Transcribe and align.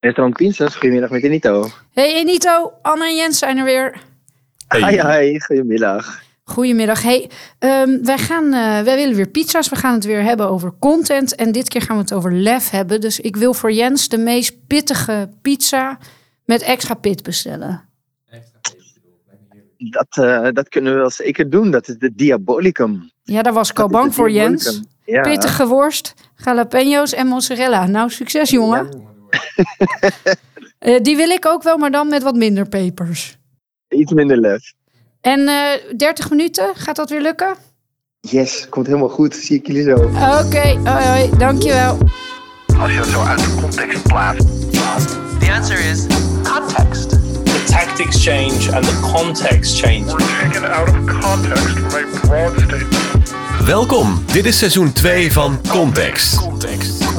Restaurant 0.00 0.36
Pinsens, 0.36 0.74
goedemiddag 0.74 1.10
met 1.10 1.22
Enito. 1.22 1.68
Hey 1.92 2.14
Enito, 2.14 2.72
Anne 2.82 3.04
en 3.04 3.16
Jens 3.16 3.38
zijn 3.38 3.56
er 3.56 3.64
weer. 3.64 4.00
Hi, 4.68 5.02
hi, 5.02 5.40
goedemiddag. 5.40 6.22
Goedemiddag. 6.44 7.02
Hey, 7.02 7.30
ehm, 7.58 8.02
wij, 8.02 8.18
gaan, 8.18 8.44
eh, 8.44 8.82
wij 8.84 8.96
willen 8.96 9.14
weer 9.14 9.28
pizza's. 9.28 9.68
We 9.68 9.76
gaan 9.76 9.94
het 9.94 10.04
weer 10.04 10.22
hebben 10.22 10.48
over 10.48 10.74
content. 10.78 11.34
En 11.34 11.52
dit 11.52 11.68
keer 11.68 11.82
gaan 11.82 11.96
we 11.96 12.02
het 12.02 12.12
over 12.12 12.32
lef 12.32 12.70
hebben. 12.70 13.00
Dus 13.00 13.20
ik 13.20 13.36
wil 13.36 13.54
voor 13.54 13.72
Jens 13.72 14.08
de 14.08 14.18
meest 14.18 14.66
pittige 14.66 15.30
pizza 15.42 15.98
met 16.44 16.62
extra 16.62 16.94
pit 16.94 17.22
bestellen. 17.22 17.82
Dat, 19.76 20.06
eh, 20.10 20.48
dat 20.52 20.68
kunnen 20.68 20.92
we 20.92 20.98
wel 20.98 21.10
zeker 21.10 21.50
doen. 21.50 21.70
Dat 21.70 21.88
is 21.88 21.98
de 21.98 22.14
Diabolicum. 22.14 23.10
Ja, 23.22 23.42
daar 23.42 23.52
was 23.52 23.70
ik 23.70 23.78
al 23.78 23.88
bang 23.88 24.14
voor 24.14 24.30
Jens. 24.30 24.82
Ja. 25.04 25.22
Pittige 25.22 25.66
worst, 25.66 26.14
jalapenos 26.36 27.12
en 27.12 27.26
mozzarella. 27.26 27.86
Nou, 27.86 28.10
succes 28.10 28.50
jongen. 28.50 29.16
Eh, 30.78 31.02
die 31.02 31.16
wil 31.16 31.28
ik 31.28 31.46
ook 31.46 31.62
wel, 31.62 31.76
maar 31.76 31.90
dan 31.90 32.08
met 32.08 32.22
wat 32.22 32.34
minder 32.34 32.68
pepers. 32.68 33.38
Iets 33.88 34.12
minder 34.12 34.36
lef. 34.36 34.72
En 35.20 35.48
eh 35.48 35.96
30 35.96 36.30
minuten, 36.30 36.74
gaat 36.74 36.96
dat 36.96 37.10
weer 37.10 37.20
lukken? 37.20 37.56
Yes, 38.20 38.66
komt 38.68 38.86
helemaal 38.86 39.08
goed. 39.08 39.34
Zie 39.34 39.56
ik 39.58 39.66
jullie 39.66 39.82
zo. 39.82 39.94
Oké, 40.44 40.90
hoi 40.90 41.06
hoi, 41.06 41.30
dankjewel. 41.38 41.98
Als 42.78 42.92
je 42.92 42.98
het 42.98 43.06
zo 43.06 43.22
uit 43.22 43.38
de 43.38 43.54
context 43.60 44.02
plaatst. 44.02 44.46
The 45.40 45.52
answer 45.52 45.78
is 45.90 46.06
context. 46.42 47.10
the 47.44 47.64
tactics 47.66 48.24
change 48.24 48.74
and 48.74 48.84
the 48.84 49.10
context 49.12 49.80
change. 49.80 50.06
Taken 50.06 50.64
out 50.72 50.88
of 50.88 51.20
context 51.20 51.78
from 51.78 52.14
a 52.14 52.20
broad 52.26 52.60
statement. 52.60 53.34
Welkom, 53.64 54.24
dit 54.32 54.46
is 54.46 54.58
seizoen 54.58 54.92
2 54.92 55.32
van 55.32 55.60
Context. 55.68 56.47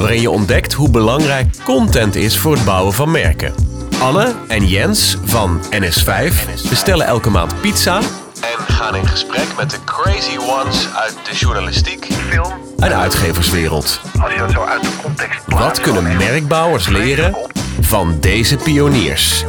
Waarin 0.00 0.20
je 0.20 0.30
ontdekt 0.30 0.72
hoe 0.72 0.90
belangrijk 0.90 1.64
content 1.64 2.14
is 2.14 2.38
voor 2.38 2.54
het 2.54 2.64
bouwen 2.64 2.92
van 2.92 3.10
merken. 3.10 3.54
Anne 3.98 4.34
en 4.48 4.66
Jens 4.66 5.16
van 5.24 5.60
NS5 5.70 6.34
bestellen 6.68 7.06
elke 7.06 7.30
maand 7.30 7.60
pizza 7.60 7.96
en 7.96 8.74
gaan 8.74 8.94
in 8.96 9.06
gesprek 9.06 9.46
met 9.56 9.70
de 9.70 9.76
crazy 9.84 10.36
ones 10.36 10.88
uit 10.94 11.16
de 11.24 11.34
journalistiek 11.34 12.08
Film, 12.28 12.52
en 12.78 12.96
uitgeverswereld. 12.96 14.00
als 14.22 14.32
je 14.32 14.40
het 14.40 14.50
zo 14.50 14.64
uit 14.64 14.82
de 14.82 14.90
context 15.02 15.44
plaatst. 15.44 15.66
Wat 15.66 15.80
kunnen 15.80 16.16
merkbouwers 16.16 16.88
leren 16.88 17.36
van 17.80 18.16
deze 18.20 18.56
pioniers? 18.56 19.44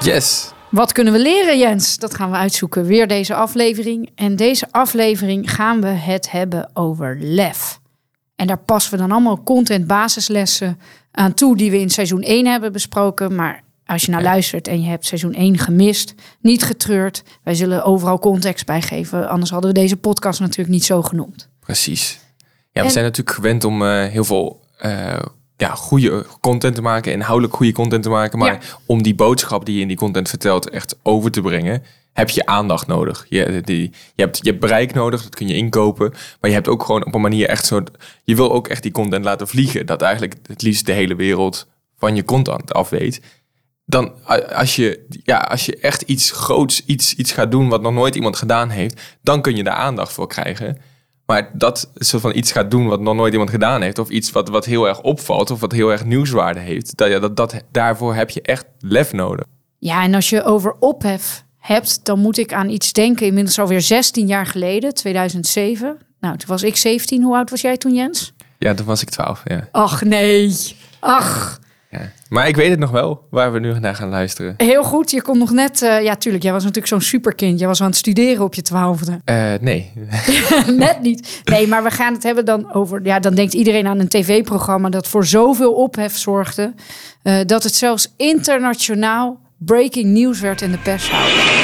Yes. 0.00 0.52
Wat 0.70 0.92
kunnen 0.92 1.12
we 1.12 1.18
leren, 1.18 1.58
Jens? 1.58 1.98
Dat 1.98 2.14
gaan 2.14 2.30
we 2.30 2.36
uitzoeken. 2.36 2.84
Weer 2.84 3.06
deze 3.06 3.34
aflevering. 3.34 4.10
En 4.14 4.36
deze 4.36 4.66
aflevering 4.70 5.54
gaan 5.54 5.80
we 5.80 5.88
het 5.88 6.30
hebben 6.30 6.70
over 6.74 7.16
lef. 7.20 7.78
En 8.36 8.46
daar 8.46 8.58
passen 8.58 8.92
we 8.92 8.98
dan 8.98 9.10
allemaal 9.12 9.42
content 9.42 9.86
basislessen 9.86 10.78
aan 11.10 11.34
toe 11.34 11.56
die 11.56 11.70
we 11.70 11.78
in 11.80 11.90
seizoen 11.90 12.22
1 12.22 12.46
hebben 12.46 12.72
besproken. 12.72 13.34
Maar 13.34 13.62
als 13.86 14.02
je 14.04 14.10
nou 14.10 14.22
luistert 14.22 14.68
en 14.68 14.82
je 14.82 14.88
hebt 14.88 15.06
seizoen 15.06 15.34
1 15.34 15.58
gemist, 15.58 16.14
niet 16.40 16.62
getreurd. 16.64 17.22
Wij 17.42 17.54
zullen 17.54 17.84
overal 17.84 18.18
context 18.18 18.66
bij 18.66 18.82
geven. 18.82 19.28
Anders 19.28 19.50
hadden 19.50 19.72
we 19.72 19.78
deze 19.78 19.96
podcast 19.96 20.40
natuurlijk 20.40 20.68
niet 20.68 20.84
zo 20.84 21.02
genoemd. 21.02 21.48
Precies. 21.60 22.18
Ja, 22.72 22.80
we 22.80 22.86
En- 22.86 22.90
zijn 22.90 23.04
natuurlijk 23.04 23.36
gewend 23.36 23.64
om 23.64 23.82
eh, 23.82 24.04
heel 24.06 24.24
veel 24.24 24.60
eh, 24.78 25.18
ja, 25.56 25.68
goede 25.74 26.26
content 26.40 26.74
te 26.74 26.82
maken, 26.82 27.12
inhoudelijk 27.12 27.54
goede 27.56 27.72
content 27.72 28.02
te 28.02 28.08
maken. 28.08 28.38
Maar 28.38 28.52
Ja. 28.52 28.58
om 28.86 29.02
die 29.02 29.14
boodschap 29.14 29.64
die 29.66 29.74
je 29.74 29.80
in 29.80 29.88
die 29.88 29.96
content 29.96 30.28
vertelt 30.28 30.70
echt 30.70 30.96
over 31.02 31.30
te 31.30 31.40
brengen, 31.40 31.82
heb 32.16 32.30
je 32.30 32.46
aandacht 32.46 32.86
nodig. 32.86 33.26
Je, 33.28 33.60
die, 33.64 33.90
je, 34.14 34.22
hebt, 34.22 34.38
je 34.42 34.48
hebt 34.48 34.60
bereik 34.60 34.94
nodig, 34.94 35.22
dat 35.22 35.34
kun 35.34 35.48
je 35.48 35.54
inkopen. 35.54 36.10
Maar 36.10 36.50
je 36.50 36.56
hebt 36.56 36.68
ook 36.68 36.82
gewoon 36.82 37.06
op 37.06 37.14
een 37.14 37.20
manier 37.20 37.48
echt 37.48 37.66
zo. 37.66 37.82
Je 38.24 38.36
wil 38.36 38.52
ook 38.52 38.68
echt 38.68 38.82
die 38.82 38.92
content 38.92 39.24
laten 39.24 39.48
vliegen. 39.48 39.86
Dat 39.86 40.02
eigenlijk 40.02 40.36
het 40.46 40.62
liefst 40.62 40.86
de 40.86 40.92
hele 40.92 41.14
wereld 41.14 41.66
van 41.96 42.16
je 42.16 42.24
content 42.24 42.72
af 42.72 42.88
weet. 42.88 43.20
Dan 43.84 44.12
als 44.54 44.76
je, 44.76 45.06
ja, 45.24 45.38
als 45.38 45.66
je 45.66 45.76
echt 45.76 46.02
iets 46.02 46.30
groots, 46.30 46.84
iets, 46.84 47.14
iets 47.14 47.32
gaat 47.32 47.50
doen 47.50 47.68
wat 47.68 47.82
nog 47.82 47.92
nooit 47.92 48.14
iemand 48.14 48.36
gedaan 48.36 48.70
heeft, 48.70 49.00
dan 49.22 49.42
kun 49.42 49.56
je 49.56 49.64
daar 49.64 49.74
aandacht 49.74 50.12
voor 50.12 50.28
krijgen. 50.28 50.78
Maar 51.26 51.50
dat 51.52 51.90
soort 51.94 52.22
van 52.22 52.36
iets 52.36 52.52
gaat 52.52 52.70
doen 52.70 52.86
wat 52.86 53.00
nog 53.00 53.14
nooit 53.14 53.32
iemand 53.32 53.50
gedaan 53.50 53.82
heeft, 53.82 53.98
of 53.98 54.08
iets 54.08 54.32
wat, 54.32 54.48
wat 54.48 54.64
heel 54.64 54.88
erg 54.88 55.00
opvalt, 55.00 55.50
of 55.50 55.60
wat 55.60 55.72
heel 55.72 55.92
erg 55.92 56.04
nieuwswaarde 56.04 56.60
heeft, 56.60 56.96
dat, 56.96 57.20
dat, 57.20 57.36
dat, 57.36 57.62
daarvoor 57.70 58.14
heb 58.14 58.30
je 58.30 58.42
echt 58.42 58.66
lef 58.78 59.12
nodig. 59.12 59.44
Ja, 59.78 60.02
en 60.02 60.14
als 60.14 60.30
je 60.30 60.42
over 60.42 60.76
ophef 60.78 61.45
hebt, 61.66 62.00
dan 62.04 62.18
moet 62.18 62.38
ik 62.38 62.52
aan 62.52 62.68
iets 62.68 62.92
denken. 62.92 63.26
Inmiddels 63.26 63.58
alweer 63.58 63.80
16 63.80 64.26
jaar 64.26 64.46
geleden, 64.46 64.94
2007. 64.94 65.96
Nou, 66.20 66.36
toen 66.36 66.48
was 66.48 66.62
ik 66.62 66.76
17. 66.76 67.22
Hoe 67.22 67.36
oud 67.36 67.50
was 67.50 67.60
jij 67.60 67.76
toen, 67.76 67.94
Jens? 67.94 68.32
Ja, 68.58 68.74
toen 68.74 68.86
was 68.86 69.02
ik 69.02 69.08
twaalf. 69.10 69.42
Ja. 69.44 69.68
Ach 69.72 70.02
nee. 70.04 70.52
Ach, 71.00 71.60
Ja. 71.90 72.10
Maar 72.28 72.48
ik 72.48 72.56
weet 72.56 72.70
het 72.70 72.78
nog 72.78 72.90
wel, 72.90 73.26
waar 73.30 73.52
we 73.52 73.58
nu 73.58 73.78
naar 73.78 73.94
gaan 73.94 74.08
luisteren. 74.08 74.54
heel 74.56 74.82
goed. 74.84 75.10
Je 75.10 75.22
kon 75.22 75.38
nog 75.38 75.50
net... 75.50 75.82
eh, 75.82 76.02
ja, 76.02 76.16
tuurlijk, 76.16 76.42
jij 76.42 76.52
was 76.52 76.62
natuurlijk 76.62 76.92
zo'n 76.92 77.00
superkind. 77.00 77.58
Jij 77.58 77.68
was 77.68 77.80
aan 77.80 77.86
het 77.86 77.96
studeren 77.96 78.44
op 78.44 78.54
je 78.54 78.62
twaalfde. 78.62 79.20
Eh, 79.24 79.52
nee. 79.60 79.92
Net 80.76 81.00
niet. 81.02 81.40
Nee, 81.44 81.66
maar 81.66 81.82
we 81.82 81.90
gaan 81.90 82.12
het 82.14 82.22
hebben 82.22 82.44
dan 82.44 82.72
over... 82.72 83.00
Ja, 83.04 83.18
dan 83.18 83.34
denkt 83.34 83.54
iedereen 83.54 83.86
aan 83.86 83.98
een 83.98 84.08
tv-programma... 84.08 84.88
dat 84.88 85.08
voor 85.08 85.26
zoveel 85.26 85.72
ophef 85.72 86.16
zorgde... 86.16 86.74
eh, 87.22 87.38
dat 87.46 87.62
het 87.62 87.74
zelfs 87.74 88.12
internationaal 88.16 89.40
breaking 89.58 90.06
news 90.06 90.40
werd 90.40 90.60
in 90.62 90.70
de 90.70 90.78
pershouding. 90.78 91.55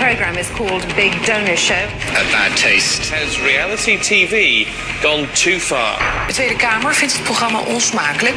The 0.00 0.06
program 0.06 0.36
is 0.36 0.50
called 0.50 0.94
Big 0.96 1.12
Donor 1.26 1.56
Show. 1.56 1.84
A 2.14 2.24
bad 2.32 2.56
taste. 2.56 3.12
Has 3.12 3.38
reality 3.40 3.98
TV 3.98 4.66
gone 5.02 5.26
too 5.32 5.58
far? 5.58 5.98
De 6.26 6.32
Tweede 6.32 6.56
Kamer 6.56 6.94
vindt 6.94 7.12
het 7.14 7.22
programma 7.22 7.60
onsmakelijk. 7.60 8.34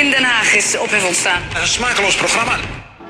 In 0.00 0.10
Den 0.10 0.22
Haag 0.22 0.54
is 0.54 0.78
ophef 0.78 1.06
ontstaan. 1.06 1.42
Een 1.60 1.66
smakeloos 1.66 2.16
programma. 2.16 2.56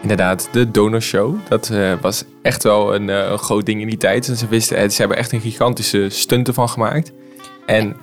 Inderdaad, 0.02 0.48
de 0.52 0.70
donorshow. 0.70 1.36
Dat 1.48 1.70
eh, 1.70 1.92
was 2.00 2.24
echt 2.42 2.62
wel 2.62 2.94
een, 2.94 3.10
eh, 3.10 3.30
een 3.30 3.38
groot 3.38 3.66
ding 3.66 3.80
in 3.80 3.88
die 3.88 3.96
tijd. 3.96 4.28
En 4.28 4.36
ze, 4.36 4.48
wisten, 4.48 4.76
eh, 4.76 4.88
ze 4.88 4.96
hebben 4.96 5.16
echt 5.16 5.32
een 5.32 5.40
gigantische 5.40 6.08
stunt 6.08 6.48
ervan 6.48 6.68
gemaakt. 6.68 7.12
En 7.66 7.96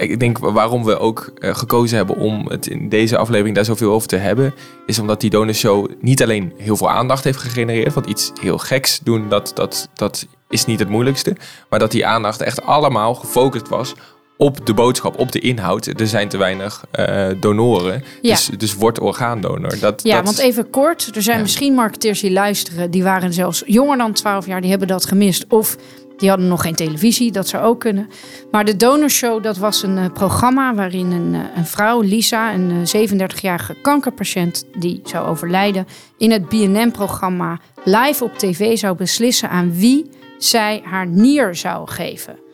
ik 0.00 0.20
denk 0.20 0.38
waarom 0.38 0.84
we 0.84 0.98
ook 0.98 1.32
eh, 1.38 1.54
gekozen 1.54 1.96
hebben 1.96 2.16
om 2.16 2.46
het 2.48 2.66
in 2.66 2.88
deze 2.88 3.16
aflevering 3.16 3.54
daar 3.54 3.64
zoveel 3.64 3.92
over 3.92 4.08
te 4.08 4.16
hebben, 4.16 4.54
is 4.86 4.98
omdat 4.98 5.20
die 5.20 5.30
donorshow 5.30 5.90
niet 6.00 6.22
alleen 6.22 6.52
heel 6.56 6.76
veel 6.76 6.90
aandacht 6.90 7.24
heeft 7.24 7.38
gegenereerd, 7.38 7.94
want 7.94 8.06
iets 8.06 8.32
heel 8.40 8.58
geks 8.58 9.00
doen, 9.02 9.28
dat, 9.28 9.52
dat, 9.54 9.88
dat 9.94 10.26
is 10.48 10.64
niet 10.64 10.78
het 10.78 10.88
moeilijkste, 10.88 11.36
maar 11.70 11.78
dat 11.78 11.90
die 11.90 12.06
aandacht 12.06 12.40
echt 12.40 12.62
allemaal 12.62 13.14
gefocust 13.14 13.68
was 13.68 13.94
op 14.38 14.66
de 14.66 14.74
boodschap, 14.74 15.18
op 15.18 15.32
de 15.32 15.38
inhoud. 15.40 15.86
Er 15.86 16.06
zijn 16.06 16.28
te 16.28 16.36
weinig 16.36 16.84
eh, 16.90 17.26
donoren, 17.40 18.04
Ja. 18.22 18.30
dus, 18.30 18.50
dus 18.56 18.74
word 18.74 19.00
orgaandonor. 19.00 19.78
Dat, 19.80 20.02
Ja, 20.02 20.16
dat, 20.16 20.24
want 20.24 20.38
even 20.38 20.70
kort. 20.70 21.10
Er 21.16 21.22
zijn 21.22 21.36
Ja. 21.36 21.42
misschien 21.42 21.74
marketeers 21.74 22.20
die 22.20 22.32
luisteren. 22.32 22.90
Die 22.90 23.02
waren 23.02 23.32
zelfs 23.32 23.62
jonger 23.66 23.96
dan 23.98 24.12
12 24.12 24.46
jaar. 24.46 24.60
Die 24.60 24.70
hebben 24.70 24.88
dat 24.88 25.06
gemist. 25.06 25.44
Of 25.48 25.76
die 26.16 26.28
hadden 26.28 26.48
nog 26.48 26.62
geen 26.62 26.74
televisie. 26.74 27.32
Dat 27.32 27.48
zou 27.48 27.64
ook 27.64 27.80
kunnen. 27.80 28.08
Maar 28.50 28.64
de 28.64 28.76
Donorshow, 28.76 29.42
dat 29.42 29.56
was 29.56 29.82
een 29.82 29.98
eh, 29.98 30.12
programma 30.12 30.74
waarin 30.74 31.10
een, 31.10 31.34
eh, 31.34 31.40
een 31.56 31.66
vrouw, 31.66 32.00
Lisa, 32.00 32.54
een 32.54 32.70
eh, 32.70 33.10
37-jarige 33.10 33.74
kankerpatiënt, 33.82 34.64
die 34.78 35.00
zou 35.04 35.26
overlijden, 35.26 35.86
in 36.18 36.30
het 36.30 36.48
BNN-programma 36.48 37.60
live 37.84 38.24
op 38.24 38.38
tv 38.38 38.76
zou 38.76 38.96
beslissen 38.96 39.50
aan 39.50 39.74
wie 39.74 40.10
zij 40.38 40.82
haar 40.84 41.06
nier 41.06 41.54
zou 41.54 41.90
geven. 41.90 42.45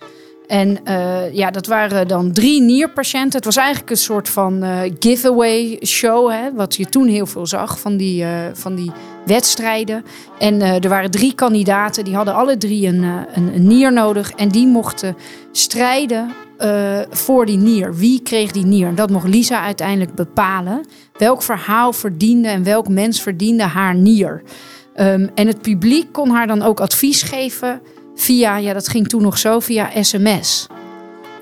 En 0.53 0.85
eh, 0.85 1.35
ja, 1.35 1.51
dat 1.51 1.67
waren 1.67 2.09
dan 2.09 2.33
drie 2.33 2.63
nierpatiënten. 2.63 3.37
Het 3.37 3.45
was 3.45 3.57
eigenlijk 3.57 3.91
een 3.91 3.97
soort 3.97 4.29
van 4.29 4.63
eh, 4.63 4.93
giveaway 4.99 5.79
show, 5.85 6.31
hè, 6.31 6.53
wat 6.55 6.77
je 6.77 6.87
toen 6.87 7.07
heel 7.09 7.27
veel 7.27 7.47
zag 7.47 7.81
van 7.81 7.97
die, 7.97 8.23
eh, 8.23 8.31
van 8.53 8.75
die 8.75 8.91
wedstrijden. 9.27 10.05
En 10.39 10.61
er 10.61 10.89
waren 10.89 11.11
drie 11.11 11.35
kandidaten, 11.35 12.05
die 12.05 12.15
hadden 12.15 12.35
alle 12.35 12.57
drie 12.57 12.87
een, 12.87 13.03
een, 13.35 13.67
nier 13.67 13.93
nodig. 13.93 14.31
En 14.31 14.49
die 14.49 14.67
mochten 14.67 15.17
strijden 15.53 16.31
voor 17.11 17.47
die 17.47 17.59
nier. 17.59 17.95
Wie 17.95 18.23
kreeg 18.23 18.51
die 18.51 18.67
nier? 18.67 18.95
Dat 18.95 19.11
mocht 19.11 19.29
Lisa 19.29 19.63
uiteindelijk 19.63 20.15
bepalen. 20.15 20.87
Welk 21.17 21.43
verhaal 21.43 21.93
verdiende 21.93 22.49
en 22.49 22.63
welk 22.63 22.89
mens 22.89 23.23
verdiende 23.23 23.63
haar 23.63 23.95
nier? 23.95 24.43
Ehm, 24.95 25.29
en 25.35 25.47
het 25.47 25.63
publiek 25.63 26.13
kon 26.13 26.31
haar 26.31 26.47
dan 26.47 26.63
ook 26.63 26.81
advies 26.81 27.23
geven 27.23 27.81
via, 28.15 28.57
ja, 28.57 28.73
dat 28.73 28.89
ging 28.89 29.09
toen 29.09 29.23
nog 29.23 29.39
zo, 29.39 29.61
via 29.61 30.03
sms. 30.03 30.67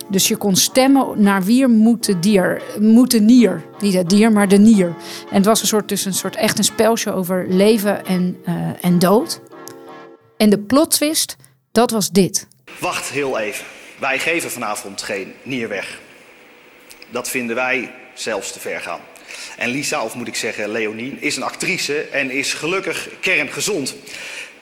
Dus 0.08 0.28
je 0.28 0.36
kon 0.36 0.56
stemmen 0.56 1.22
naar 1.22 1.42
wie 1.42 1.66
moet 1.66 2.04
de 2.06 2.18
dier, 2.18 2.62
moet 2.80 3.10
de 3.10 3.20
nier. 3.20 3.64
Niet 3.80 3.94
het 3.94 4.10
dier, 4.10 4.32
maar 4.32 4.48
de 4.48 4.58
nier. 4.58 4.86
En 5.30 5.36
het 5.36 5.44
was 5.44 5.60
een 5.60 5.66
soort, 5.66 5.88
dus 5.88 6.04
een 6.04 6.14
soort 6.14 6.36
echt 6.36 6.58
een 6.58 6.64
spelsje 6.64 7.12
over 7.12 7.46
leven 7.48 8.06
en, 8.06 8.36
eh, 8.44 8.54
en 8.80 8.98
dood. 8.98 9.40
En 10.36 10.50
de 10.50 10.58
plot 10.58 10.90
twist, 10.90 11.36
dat 11.72 11.90
was 11.90 12.10
dit. 12.10 12.46
Wacht 12.78 13.08
heel 13.08 13.38
even. 13.38 13.64
Wij 13.98 14.18
geven 14.18 14.50
vanavond 14.50 15.02
geen 15.02 15.32
nier 15.42 15.68
weg. 15.68 15.98
Dat 17.10 17.28
vinden 17.28 17.56
wij 17.56 17.94
zelfs 18.14 18.52
te 18.52 18.60
ver 18.60 18.80
gaan. 18.80 19.00
En 19.56 19.68
Lisa, 19.68 20.04
of 20.04 20.14
moet 20.14 20.28
ik 20.28 20.36
zeggen 20.36 20.70
Leonie, 20.70 21.16
is 21.20 21.36
een 21.36 21.42
actrice 21.42 22.00
en 22.00 22.30
is 22.30 22.54
gelukkig 22.54 23.08
kerngezond. 23.20 23.94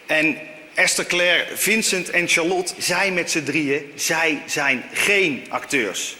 En 0.06 0.36
Esther 0.78 1.06
Claire, 1.06 1.44
Vincent 1.54 2.10
en 2.10 2.28
Charlotte, 2.28 2.74
zij 2.78 3.12
met 3.12 3.30
z'n 3.30 3.42
drieën, 3.42 3.82
zij 3.94 4.42
zijn 4.46 4.82
geen 4.92 5.44
acteurs. 5.48 6.16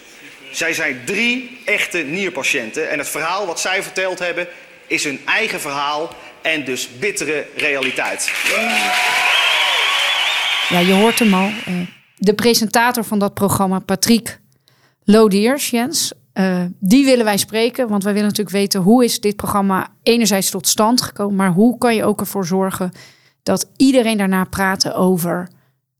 Zij 0.51 0.73
zijn 0.73 1.01
drie 1.05 1.59
echte 1.65 1.97
nierpatiënten. 1.97 2.89
En 2.89 2.97
het 2.97 3.09
verhaal 3.09 3.45
wat 3.45 3.59
zij 3.59 3.83
verteld 3.83 4.19
hebben 4.19 4.47
is 4.87 5.03
hun 5.03 5.19
eigen 5.25 5.61
verhaal 5.61 6.09
en 6.41 6.65
dus 6.65 6.89
bittere 6.99 7.45
realiteit. 7.55 8.31
Ja, 10.69 10.79
je 10.79 10.93
hoort 10.93 11.19
hem 11.19 11.33
al. 11.33 11.51
Eh, 11.65 11.73
de 12.15 12.33
presentator 12.33 13.03
van 13.03 13.19
dat 13.19 13.33
programma, 13.33 13.79
Patrick 13.79 14.39
Lodiers, 15.03 15.69
Jens. 15.69 16.11
eh, 16.33 16.61
die 16.79 17.05
willen 17.05 17.25
wij 17.25 17.37
spreken, 17.37 17.87
want 17.87 18.03
wij 18.03 18.13
willen 18.13 18.27
natuurlijk 18.27 18.55
weten 18.55 18.81
hoe 18.81 19.03
is 19.03 19.19
dit 19.19 19.35
programma 19.35 19.87
enerzijds 20.03 20.49
tot 20.49 20.67
stand 20.67 21.01
gekomen, 21.01 21.35
maar 21.35 21.51
hoe 21.51 21.77
kan 21.77 21.95
je 21.95 22.03
ook 22.03 22.19
ervoor 22.19 22.45
zorgen 22.45 22.91
dat 23.43 23.67
iedereen 23.77 24.17
daarna 24.17 24.43
praat 24.43 24.93
over 24.93 25.49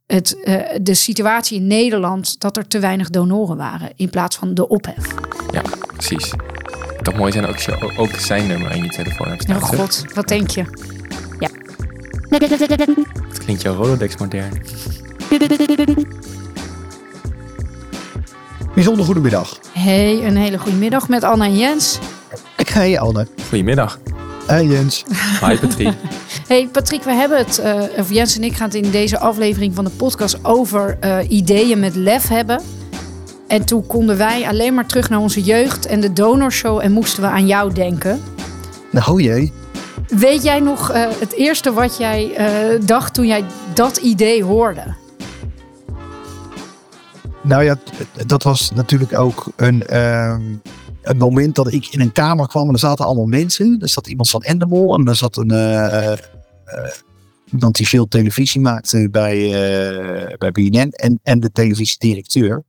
het, 0.05 0.43
eh, 0.43 0.61
de 0.81 0.93
situatie 0.93 1.59
in 1.59 1.67
Nederland, 1.67 2.39
dat 2.39 2.57
er 2.57 2.67
te 2.67 2.79
weinig 2.79 3.09
donoren 3.09 3.57
waren 3.57 3.91
in 3.95 4.09
plaats 4.09 4.35
van 4.35 4.53
de 4.53 4.67
ophef. 4.67 5.15
Ja, 5.51 5.61
precies. 5.93 6.31
Het 6.87 7.01
kan 7.01 7.15
mooi 7.15 7.31
zijn 7.31 7.45
ook 7.45 7.53
als 7.53 7.65
je 7.65 7.93
ook 7.97 8.15
zijn 8.15 8.47
nummer 8.47 8.71
in 8.71 8.83
je 8.83 8.89
telefoon 8.89 9.27
hebt 9.27 9.41
staan. 9.41 9.55
Oh 9.55 9.63
god, 9.63 10.05
wat 10.13 10.27
denk 10.27 10.49
je? 10.49 10.63
Ja. 11.39 11.49
Het 13.29 13.37
klinkt 13.43 13.61
jouw 13.61 13.75
Rolodex 13.75 14.17
modern. 14.17 14.61
Bijzonder 18.73 19.05
goedemiddag. 19.05 19.59
Hey, 19.71 20.25
een 20.25 20.37
hele 20.37 20.57
goede 20.57 20.77
middag 20.77 21.09
met 21.09 21.23
Anna 21.23 21.45
en 21.45 21.57
Jens. 21.57 21.99
Hey 22.55 22.99
Anne. 22.99 23.27
Goedemiddag. 23.47 23.99
Hey 24.45 24.65
Jens. 24.65 25.03
Hi 25.41 25.57
Patrick. 25.57 25.93
Hey 26.49 26.67
Patrick, 26.67 27.03
we 27.03 27.11
hebben 27.11 27.37
het, 27.37 27.59
eh, 27.59 27.81
of 27.97 28.13
Jens 28.13 28.35
en 28.35 28.43
ik 28.43 28.55
gaan 28.55 28.67
het 28.67 28.75
in 28.75 28.91
deze 28.91 29.19
aflevering 29.19 29.75
van 29.75 29.83
de 29.83 29.89
podcast 29.89 30.45
over 30.45 30.97
eh, 30.99 31.17
ideeën 31.29 31.79
met 31.79 31.95
lef 31.95 32.27
hebben. 32.27 32.61
En 33.47 33.65
toen 33.65 33.87
konden 33.87 34.17
wij 34.17 34.47
alleen 34.47 34.73
maar 34.73 34.85
terug 34.85 35.09
naar 35.09 35.19
onze 35.19 35.41
jeugd 35.41 35.85
en 35.85 35.99
de 35.99 36.13
donorshow 36.13 36.79
en 36.79 36.91
moesten 36.91 37.21
we 37.23 37.29
aan 37.29 37.47
jou 37.47 37.73
denken. 37.73 38.21
Nou 38.91 39.21
jee. 39.21 39.53
Weet 40.07 40.43
jij 40.43 40.59
nog 40.59 40.91
eh, 40.91 41.05
het 41.19 41.33
eerste 41.33 41.73
wat 41.73 41.97
jij 41.97 42.31
dacht 42.85 43.13
toen 43.13 43.27
jij 43.27 43.43
dat 43.73 43.97
idee 43.97 44.43
hoorde? 44.43 44.95
Nou 47.41 47.63
ja, 47.63 47.75
dat 48.25 48.43
was 48.43 48.71
natuurlijk 48.71 49.17
ook 49.17 49.45
een, 49.55 49.87
ehm, 49.87 50.41
een 51.01 51.17
moment 51.17 51.55
dat 51.55 51.73
ik 51.73 51.87
in 51.87 52.01
een 52.01 52.11
kamer 52.11 52.47
kwam 52.47 52.67
en 52.67 52.73
er 52.73 52.79
zaten 52.79 53.05
allemaal 53.05 53.25
mensen. 53.25 53.77
Er 53.81 53.89
zat 53.89 54.07
iemand 54.07 54.29
van 54.29 54.41
Endemol 54.41 54.95
en 54.95 55.07
er 55.07 55.15
zat 55.15 55.37
een, 55.37 55.51
iemand 57.51 57.75
die 57.75 57.87
veel 57.87 58.07
televisie 58.07 58.61
maakte 58.61 59.07
bij, 59.11 59.45
eh, 59.45 60.37
bij 60.37 60.51
BNN 60.51 60.89
en, 60.89 61.19
en 61.23 61.39
de 61.39 61.51
televisiedirecteur. 61.51 62.63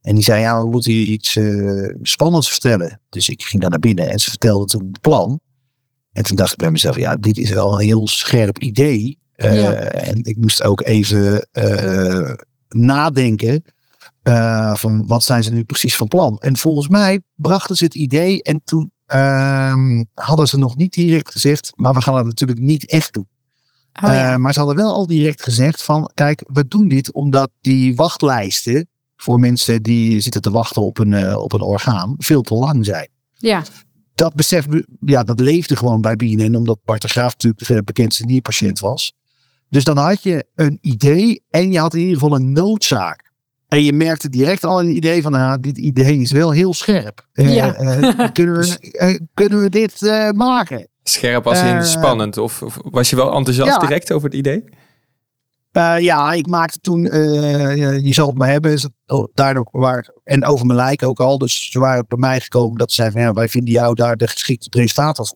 En 0.00 0.14
die 0.14 0.24
zei, 0.24 0.40
ja, 0.40 0.62
we 0.62 0.70
moeten 0.70 0.92
iets 0.92 1.36
eh, 1.36 1.94
spannends 2.02 2.50
vertellen. 2.50 3.00
Dus 3.08 3.28
ik 3.28 3.42
ging 3.42 3.60
daar 3.62 3.70
naar 3.70 3.78
binnen 3.78 4.10
en 4.10 4.18
ze 4.18 4.30
vertelde 4.30 4.64
toen 4.64 4.88
het 4.92 5.00
plan. 5.00 5.40
En 6.12 6.22
toen 6.22 6.36
dacht 6.36 6.52
ik 6.52 6.58
bij 6.58 6.70
mezelf, 6.70 6.96
ja, 6.96 7.16
dit 7.16 7.38
is 7.38 7.50
wel 7.50 7.72
een 7.72 7.86
heel 7.86 8.08
scherp 8.08 8.58
idee. 8.58 9.18
Eh. 9.36 10.08
En 10.08 10.24
ik 10.24 10.36
moest 10.36 10.62
ook 10.62 10.82
even 10.82 11.48
eh, 11.52 12.32
nadenken 12.68 13.64
eh, 14.22 14.74
van 14.74 15.06
wat 15.06 15.24
zijn 15.24 15.42
ze 15.42 15.52
nu 15.52 15.64
precies 15.64 15.96
van 15.96 16.08
plan. 16.08 16.38
En 16.38 16.56
volgens 16.56 16.88
mij 16.88 17.20
brachten 17.34 17.76
ze 17.76 17.84
het 17.84 17.94
idee 17.94 18.42
en 18.42 18.60
toen 18.64 18.90
ehm, 19.06 20.04
hadden 20.14 20.48
ze 20.48 20.58
nog 20.58 20.76
niet 20.76 20.92
direct 20.92 21.30
gezegd, 21.30 21.72
maar 21.76 21.94
we 21.94 22.00
gaan 22.00 22.16
het 22.16 22.26
natuurlijk 22.26 22.60
niet 22.60 22.86
echt 22.86 23.12
doen. 23.12 23.28
Oh, 24.02 24.10
ja. 24.10 24.32
Eh, 24.32 24.38
maar 24.38 24.52
ze 24.52 24.58
hadden 24.58 24.76
wel 24.76 24.94
al 24.94 25.06
direct 25.06 25.42
gezegd 25.42 25.82
van, 25.82 26.10
kijk, 26.14 26.42
we 26.52 26.68
doen 26.68 26.88
dit 26.88 27.12
omdat 27.12 27.50
die 27.60 27.96
wachtlijsten 27.96 28.88
voor 29.16 29.40
mensen 29.40 29.82
die 29.82 30.20
zitten 30.20 30.40
te 30.40 30.50
wachten 30.50 30.82
op 30.82 30.98
een, 30.98 31.12
eh, 31.14 31.38
op 31.38 31.52
een 31.52 31.60
orgaan 31.60 32.14
veel 32.18 32.42
te 32.42 32.54
lang 32.54 32.84
zijn. 32.84 33.08
ja. 33.36 33.62
Dat 34.14 34.34
besef, 34.34 34.66
ja, 35.00 35.22
dat 35.22 35.40
leefde 35.40 35.76
gewoon 35.76 36.00
bij 36.00 36.16
BNN, 36.16 36.54
omdat 36.54 36.78
Bart 36.84 37.02
de 37.02 37.08
Graaf 37.08 37.32
natuurlijk 37.32 37.66
de 37.66 37.82
bekendste 37.82 38.24
nierpatiënt 38.24 38.78
was. 38.80 39.12
Dus 39.68 39.84
dan 39.84 39.96
had 39.96 40.22
je 40.22 40.46
een 40.54 40.78
idee 40.80 41.42
en 41.50 41.72
je 41.72 41.78
had 41.78 41.94
in 41.94 42.00
ieder 42.00 42.14
geval 42.14 42.34
een 42.34 42.52
noodzaak. 42.52 43.25
En 43.68 43.82
je 43.84 43.92
merkte 43.92 44.28
direct 44.28 44.64
al 44.64 44.80
een 44.80 44.96
idee 44.96 45.22
van, 45.22 45.32
nou, 45.32 45.60
dit 45.60 45.78
idee 45.78 46.18
is 46.18 46.32
wel 46.32 46.50
heel 46.50 46.74
scherp. 46.74 47.26
Eh, 47.32 47.54
Ja. 47.54 47.74
eh, 47.74 48.30
kunnen, 48.32 48.54
we, 48.60 48.78
eh, 48.98 49.18
kunnen 49.34 49.60
we 49.62 49.68
dit 49.68 50.02
eh, 50.02 50.30
maken? 50.30 50.88
Scherp 51.02 51.46
als 51.46 51.62
in 51.62 51.84
spannend. 51.84 52.38
Of, 52.38 52.62
of 52.62 52.78
was 52.82 53.10
je 53.10 53.16
wel 53.16 53.32
enthousiast 53.34 53.70
ja. 53.70 53.78
direct 53.78 54.12
over 54.12 54.28
het 54.28 54.38
idee? 54.38 54.64
Eh, 55.72 55.94
ja, 55.98 56.32
ik 56.32 56.46
maakte 56.46 56.78
toen, 56.78 57.06
eh, 57.06 57.76
je- 58.04 58.12
zal 58.14 58.26
het 58.26 58.36
maar 58.38 58.48
hebben, 58.48 58.72
is 58.72 58.82
het, 58.82 58.92
oh, 59.06 59.28
daardoor 59.34 59.68
waar, 59.70 60.10
en 60.24 60.44
over 60.44 60.66
mijn 60.66 60.78
lijk 60.78 61.02
ook 61.02 61.20
al. 61.20 61.38
Dus 61.38 61.70
ze 61.70 61.78
waren 61.78 62.04
bij 62.08 62.18
mij 62.18 62.40
gekomen 62.40 62.78
dat 62.78 62.88
ze 62.88 62.94
zeiden 62.94 63.18
van 63.18 63.26
ja, 63.28 63.34
wij 63.34 63.48
vinden 63.48 63.72
jou 63.72 63.94
daar 63.94 64.16
de 64.16 64.28
geschikte 64.28 64.68
presentator 64.68 65.26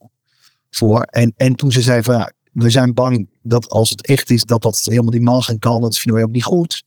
voor. 0.71 1.01
En, 1.03 1.33
en 1.37 1.55
toen 1.55 1.73
ze 1.73 1.81
zei 1.83 2.03
van 2.03 2.15
ja, 2.15 2.33
we 2.53 2.71
zijn 2.71 2.95
bang 2.95 3.29
dat 3.43 3.69
als 3.69 3.91
het 3.91 4.07
echt 4.07 4.31
is, 4.31 4.45
dat 4.45 4.63
dat 4.63 4.81
helemaal 4.85 5.13
niet 5.13 5.23
mag 5.23 5.49
en 5.49 5.59
kan. 5.59 5.81
Dat 5.81 5.97
vinden 5.99 6.15
wij 6.15 6.25
ook 6.25 6.35
niet 6.35 6.45
goed. 6.45 6.85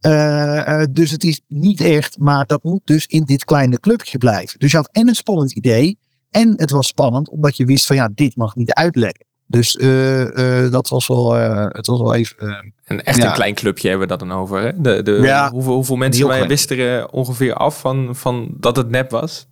Eh, 0.00 0.80
eh, 0.82 0.88
dus 0.90 1.10
het 1.10 1.24
is 1.24 1.40
niet 1.48 1.80
echt, 1.80 2.18
maar 2.18 2.46
dat 2.46 2.62
moet 2.62 2.80
dus 2.84 3.06
in 3.06 3.24
dit 3.24 3.44
kleine 3.44 3.80
clubje 3.80 4.18
blijven. 4.18 4.58
Dus 4.58 4.70
je 4.70 4.76
had 4.76 4.88
en 4.92 5.08
een 5.08 5.14
spannend 5.14 5.52
idee. 5.52 5.98
En 6.30 6.52
het 6.56 6.70
was 6.70 6.86
spannend, 6.86 7.28
omdat 7.28 7.56
je 7.56 7.64
wist 7.64 7.86
van 7.86 7.96
ja, 7.96 8.08
dit 8.14 8.36
mag 8.36 8.54
niet 8.56 8.72
uitlekken. 8.72 9.26
Dus 9.46 9.76
eh, 9.76 10.64
eh, 10.64 10.72
dat 10.72 10.88
was 10.88 11.06
wel, 11.06 11.36
eh, 11.36 11.66
het 11.68 11.86
was 11.86 11.98
wel 11.98 12.14
even. 12.14 12.36
eh, 12.38 12.70
En 12.84 13.04
echt 13.04 13.16
Ja. 13.18 13.26
een 13.26 13.32
klein 13.34 13.54
clubje 13.54 13.88
hebben 13.88 14.08
we 14.08 14.16
dat 14.16 14.28
dan 14.28 14.38
over. 14.38 14.60
Hè? 14.60 14.80
De, 14.80 15.02
de, 15.02 15.10
Ja. 15.12 15.50
hoeveel, 15.50 15.74
hoeveel 15.74 15.96
mensen 15.96 16.18
Heel 16.20 16.28
wij 16.28 16.36
klein. 16.36 16.52
wisten 16.52 16.78
er 16.78 17.08
ongeveer 17.08 17.54
af 17.54 17.80
van, 17.80 18.16
van 18.16 18.54
dat 18.60 18.76
het 18.76 18.88
nep 18.88 19.10
was? 19.10 19.46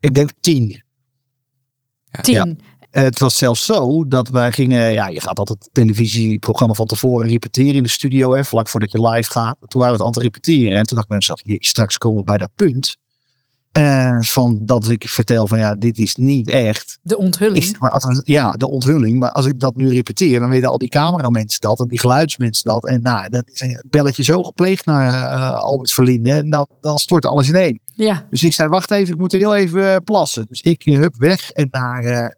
ik 0.00 0.14
denk 0.14 0.30
tien. 0.40 0.82
Tien. 2.22 2.60
Ja. 2.96 3.02
Het 3.02 3.18
was 3.18 3.36
zelfs 3.38 3.64
zo 3.64 4.06
dat 4.08 4.28
wij 4.28 4.52
gingen, 4.52 4.92
ja, 4.92 5.08
je 5.08 5.20
gaat 5.20 5.38
altijd 5.38 5.58
het 5.58 5.68
televisieprogramma 5.72 6.74
van 6.74 6.86
tevoren 6.86 7.28
repeteren 7.28 7.74
in 7.74 7.82
de 7.82 7.88
studio, 7.88 8.34
hè, 8.34 8.44
vlak 8.44 8.68
voordat 8.68 8.92
je 8.92 9.08
live 9.08 9.30
gaat. 9.30 9.56
Toen 9.68 9.80
waren 9.80 9.96
we 9.98 10.04
het 10.04 10.16
aan 10.16 10.22
het 10.22 10.32
repeteren 10.32 10.78
en 10.78 10.84
toen 10.86 10.96
dacht 10.96 11.08
ik 11.10 11.14
mezelf, 11.14 11.40
jee, 11.44 11.56
straks 11.60 11.98
komen 11.98 12.18
we 12.18 12.24
bij 12.24 12.38
dat 12.38 12.50
punt. 12.54 12.96
eh, 13.72 14.20
van 14.20 14.58
dat 14.62 14.88
ik 14.88 15.08
vertel 15.08 15.46
van 15.46 15.58
ja, 15.58 15.74
dit 15.74 15.98
is 15.98 16.14
niet 16.14 16.50
echt. 16.50 16.98
De 17.02 17.18
onthulling. 17.18 17.78
Maar 17.78 17.90
als, 17.90 18.20
ja, 18.24 18.52
de 18.52 18.68
onthulling. 18.68 19.18
Maar 19.18 19.30
als 19.32 19.46
ik 19.46 19.60
dat 19.60 19.76
nu 19.76 19.88
repeteer, 19.88 20.40
dan 20.40 20.48
weten 20.48 20.68
al 20.68 20.78
die 20.78 20.88
cameramensen 20.88 21.60
dat 21.60 21.80
en 21.80 21.88
die 21.88 21.98
geluidsmensen 21.98 22.64
dat. 22.70 22.86
En 22.86 23.02
nou, 23.02 23.28
dat 23.28 23.50
is 23.52 23.60
een 23.60 23.84
belletje 23.90 24.22
zo 24.22 24.42
gepleegd 24.42 24.86
naar 24.86 25.32
eh 25.32 25.58
Albert 25.58 25.92
Verlinde. 25.92 26.32
En 26.32 26.50
dan, 26.50 26.66
dan 26.80 26.98
stort 26.98 27.26
alles 27.26 27.48
in 27.48 27.54
één. 27.54 27.80
Ja. 27.94 28.26
Dus 28.30 28.42
ik 28.42 28.52
zei, 28.52 28.68
wacht 28.68 28.90
even, 28.90 29.14
ik 29.14 29.20
moet 29.20 29.32
er 29.32 29.38
heel 29.38 29.54
even 29.56 29.92
eh, 29.92 29.96
plassen. 30.04 30.46
Dus 30.48 30.60
ik 30.60 30.86
uh, 30.86 30.98
hup 30.98 31.14
weg 31.16 31.50
en 31.50 31.68
naar 31.70 32.04
eh, 32.04 32.28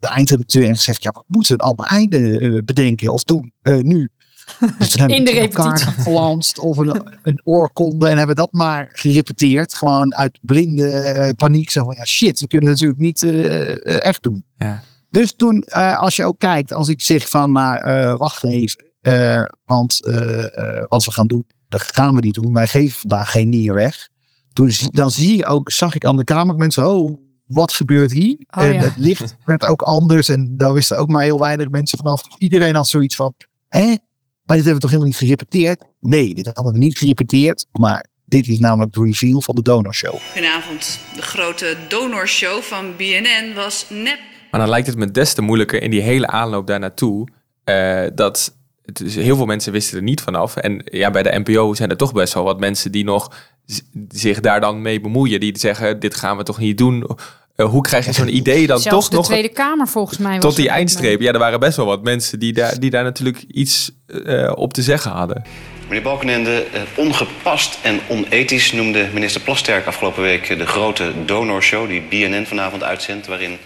de 0.00 0.08
eindredacteur 0.08 0.64
en 0.68 0.76
gezegd, 0.76 1.02
ja, 1.02 1.10
wat 1.10 1.24
moeten 1.26 1.56
we 1.56 1.62
een 1.62 1.68
ander 1.68 1.86
einde 1.86 2.38
eh, 2.38 2.62
bedenken 2.64 3.12
of 3.12 3.24
doen 3.24 3.52
eh, 3.62 3.76
nu? 3.78 4.08
Dus 4.78 4.90
toen 4.90 5.00
hebben 5.00 5.16
In 5.18 5.24
we 5.24 5.30
de 5.32 5.38
repetitie. 5.38 5.86
geflanst 5.92 6.58
of 6.58 6.76
een, 6.76 7.02
een 7.22 7.40
oorkonde 7.44 8.08
en 8.08 8.18
hebben 8.18 8.36
dat 8.36 8.52
maar 8.52 8.88
gerepeteerd. 8.92 9.74
Gewoon 9.74 10.14
uit 10.14 10.38
blinde 10.42 10.90
eh, 10.90 11.30
paniek. 11.36 11.70
Zo 11.70 11.84
van, 11.84 11.94
ja 11.98 12.04
shit, 12.04 12.40
we 12.40 12.46
kunnen 12.46 12.70
het 12.70 12.80
natuurlijk 12.80 13.06
niet 13.06 13.22
eh, 13.22 13.70
eh, 13.70 14.04
echt 14.04 14.22
doen. 14.22 14.44
Ja. 14.58 14.82
Dus 15.10 15.34
toen, 15.36 15.62
eh, 15.62 15.98
als 15.98 16.16
je 16.16 16.24
ook 16.24 16.38
kijkt, 16.38 16.72
als 16.72 16.88
ik 16.88 17.00
zeg 17.02 17.28
van, 17.28 17.52
nou, 17.52 17.78
eh, 17.84 18.16
wacht 18.16 18.44
even. 18.44 18.84
eh, 19.00 19.42
want 19.64 20.04
eh, 20.06 20.58
eh, 20.58 20.84
wat 20.88 21.04
we 21.04 21.10
gaan 21.12 21.26
doen, 21.26 21.46
dat 21.68 21.82
gaan 21.82 22.14
we 22.14 22.20
niet 22.20 22.34
doen. 22.34 22.52
Wij 22.52 22.66
geven 22.66 22.98
vandaag 23.00 23.30
geen 23.30 23.48
nier 23.48 23.74
weg. 23.74 24.08
Toen, 24.52 24.70
dan 24.90 25.10
zie 25.10 25.36
je 25.36 25.46
ook, 25.46 25.70
zag 25.70 25.94
ik 25.94 26.04
aan 26.04 26.16
de 26.16 26.24
kamer 26.24 26.54
mensen, 26.56 26.88
oh, 26.88 27.18
wat 27.52 27.72
gebeurt 27.72 28.12
hier? 28.12 28.36
Oh, 28.50 28.62
en 28.64 28.72
ja. 28.72 28.80
het 28.80 28.96
licht 28.96 29.36
werd 29.44 29.66
ook 29.66 29.82
anders. 29.82 30.28
En 30.28 30.56
daar 30.56 30.72
wisten 30.72 30.98
ook 30.98 31.08
maar 31.08 31.22
heel 31.22 31.38
weinig 31.38 31.68
mensen 31.68 31.98
vanaf. 31.98 32.22
Iedereen 32.38 32.74
had 32.74 32.88
zoiets 32.88 33.16
van, 33.16 33.34
hè? 33.68 33.86
Maar 34.44 34.56
dit 34.58 34.66
hebben 34.66 34.74
we 34.74 34.80
toch 34.80 34.90
helemaal 34.90 35.08
niet 35.08 35.16
gerepeteerd? 35.16 35.84
Nee, 36.00 36.34
dit 36.34 36.50
hadden 36.54 36.72
we 36.72 36.78
niet 36.78 36.98
gerepeteerd. 36.98 37.66
Maar 37.72 38.06
dit 38.24 38.48
is 38.48 38.58
namelijk 38.58 38.92
de 38.92 39.02
reveal 39.04 39.40
van 39.42 39.54
de 39.54 39.62
donorshow. 39.62 40.14
Goedenavond. 40.32 40.98
De 41.14 41.22
grote 41.22 41.76
donorshow 41.88 42.60
van 42.62 42.96
BNN 42.96 43.54
was 43.54 43.86
nep. 43.88 44.18
Maar 44.50 44.60
dan 44.60 44.68
lijkt 44.68 44.86
het 44.86 44.96
me 44.96 45.10
des 45.10 45.32
te 45.34 45.42
moeilijker 45.42 45.82
in 45.82 45.90
die 45.90 46.00
hele 46.00 46.26
aanloop 46.26 46.66
daar 46.66 46.78
naartoe. 46.78 47.28
eh, 47.64 48.02
dat 48.14 48.58
het 48.84 49.00
is, 49.00 49.14
heel 49.14 49.36
veel 49.36 49.46
mensen 49.46 49.72
wisten 49.72 49.96
er 49.96 50.02
niet 50.02 50.20
vanaf. 50.20 50.56
En 50.56 50.82
ja, 50.84 51.10
bij 51.10 51.22
de 51.22 51.38
NPO 51.44 51.74
zijn 51.74 51.90
er 51.90 51.96
toch 51.96 52.12
best 52.12 52.34
wel 52.34 52.44
wat 52.44 52.60
mensen 52.60 52.92
die 52.92 53.04
nog 53.04 53.32
zich 54.08 54.40
daar 54.40 54.60
dan 54.60 54.82
mee 54.82 55.00
bemoeien. 55.00 55.40
Die 55.40 55.58
zeggen, 55.58 56.00
dit 56.00 56.14
gaan 56.14 56.36
we 56.36 56.42
toch 56.42 56.58
niet 56.58 56.78
doen. 56.78 57.06
Eh, 57.60 57.66
hoe 57.70 57.82
krijg 57.82 58.04
je 58.04 58.12
zo'n 58.12 58.36
idee 58.36 58.66
dan 58.66 58.80
Zelfs 58.80 59.08
toch 59.08 59.08
de 59.08 59.16
nog 59.16 59.26
Tweede 59.26 59.48
Kamer 59.48 59.88
volgens 59.88 60.18
mij. 60.18 60.32
was 60.32 60.40
tot 60.40 60.56
die 60.56 60.68
eindstreep? 60.68 61.20
Ja, 61.20 61.32
er 61.32 61.38
waren 61.38 61.60
best 61.60 61.76
wel 61.76 61.86
wat 61.86 62.02
mensen 62.02 62.38
die 62.38 62.52
daar, 62.52 62.78
die 62.78 62.90
daar 62.90 63.04
natuurlijk 63.04 63.44
iets 63.48 63.90
eh, 64.24 64.52
op 64.54 64.72
te 64.72 64.82
zeggen 64.82 65.10
hadden. 65.10 65.42
Meneer 65.88 66.02
Balkenende, 66.02 66.64
eh, 66.72 66.80
ongepast 66.96 67.78
en 67.82 68.00
onethisch 68.08 68.72
noemde 68.72 69.08
minister 69.12 69.40
Plasterk 69.40 69.86
afgelopen 69.86 70.22
week 70.22 70.58
de 70.58 70.66
grote 70.66 71.12
donorshow 71.26 71.88
die 71.88 72.02
BNN 72.02 72.46
vanavond 72.46 72.82
uitzendt, 72.82 73.26
waarin 73.26 73.58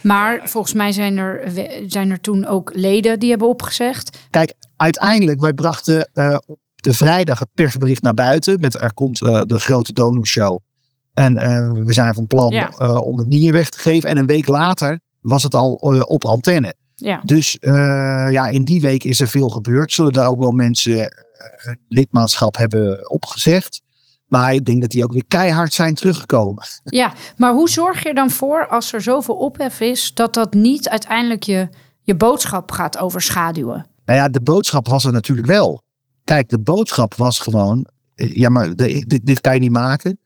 Maar 0.00 0.40
volgens 0.44 0.72
mij 0.72 0.92
zijn 0.92 1.18
er, 1.18 1.42
zijn 1.86 2.10
er 2.10 2.20
toen 2.20 2.46
ook 2.46 2.70
leden 2.74 3.18
die 3.18 3.30
hebben 3.30 3.48
opgezegd. 3.48 4.18
Kijk, 4.30 4.52
uiteindelijk, 4.76 5.40
wij 5.40 5.52
brachten 5.52 6.10
eh, 6.12 6.36
de 6.74 6.94
vrijdag 6.94 7.38
het 7.38 7.48
persbericht 7.54 8.02
naar 8.02 8.14
buiten. 8.14 8.60
Met 8.60 8.80
er 8.80 8.94
komt 8.94 9.18
de 9.18 9.58
grote 9.58 9.92
donorshow. 9.92 10.58
En 11.14 11.36
eh, 11.38 11.72
we 11.72 11.92
zijn 11.92 12.14
van 12.14 12.26
plan 12.26 12.50
Ja. 12.50 12.68
eh, 12.68 12.96
om 12.96 13.18
het 13.18 13.26
nier 13.28 13.52
weg 13.52 13.68
te 13.68 13.78
geven. 13.78 14.08
En 14.08 14.16
een 14.16 14.26
week 14.26 14.46
later 14.46 15.00
was 15.20 15.42
het 15.42 15.54
al 15.54 15.78
eh, 15.94 16.02
op 16.06 16.24
antenne. 16.24 16.74
Ja. 16.94 17.20
Dus 17.24 17.56
ja, 18.30 18.46
in 18.48 18.64
die 18.64 18.80
week 18.80 19.04
is 19.04 19.20
er 19.20 19.28
veel 19.28 19.48
gebeurd. 19.48 19.92
Zullen 19.92 20.12
daar 20.12 20.28
ook 20.28 20.38
wel 20.38 20.50
mensen 20.50 21.12
hun 21.56 21.78
lidmaatschap 21.88 22.56
hebben 22.56 23.10
opgezegd. 23.10 23.80
Maar 24.26 24.54
ik 24.54 24.64
denk 24.64 24.80
dat 24.80 24.90
die 24.90 25.04
ook 25.04 25.12
weer 25.12 25.24
keihard 25.28 25.72
zijn 25.72 25.94
teruggekomen. 25.94 26.64
Ja, 26.84 27.12
maar 27.36 27.52
hoe 27.52 27.68
zorg 27.68 28.02
je 28.02 28.08
er 28.08 28.14
dan 28.14 28.30
voor 28.30 28.66
als 28.68 28.92
er 28.92 29.00
zoveel 29.02 29.34
ophef 29.34 29.80
is, 29.80 30.14
dat 30.14 30.34
dat 30.34 30.54
niet 30.54 30.88
uiteindelijk 30.88 31.42
je, 31.42 31.68
je 32.02 32.14
boodschap 32.14 32.70
gaat 32.72 32.98
overschaduwen? 32.98 33.86
Nou 34.04 34.18
ja, 34.18 34.28
de 34.28 34.40
boodschap 34.40 34.88
was 34.88 35.04
er 35.04 35.12
natuurlijk 35.12 35.48
wel. 35.48 35.82
Kijk, 36.24 36.48
de 36.48 36.58
boodschap 36.60 37.14
was 37.14 37.38
gewoon. 37.38 37.86
Ja, 38.14 38.48
maar 38.48 38.74
dit, 38.76 39.20
dit 39.26 39.40
kan 39.40 39.54
je 39.54 39.60
niet 39.60 39.70
maken. 39.70 40.18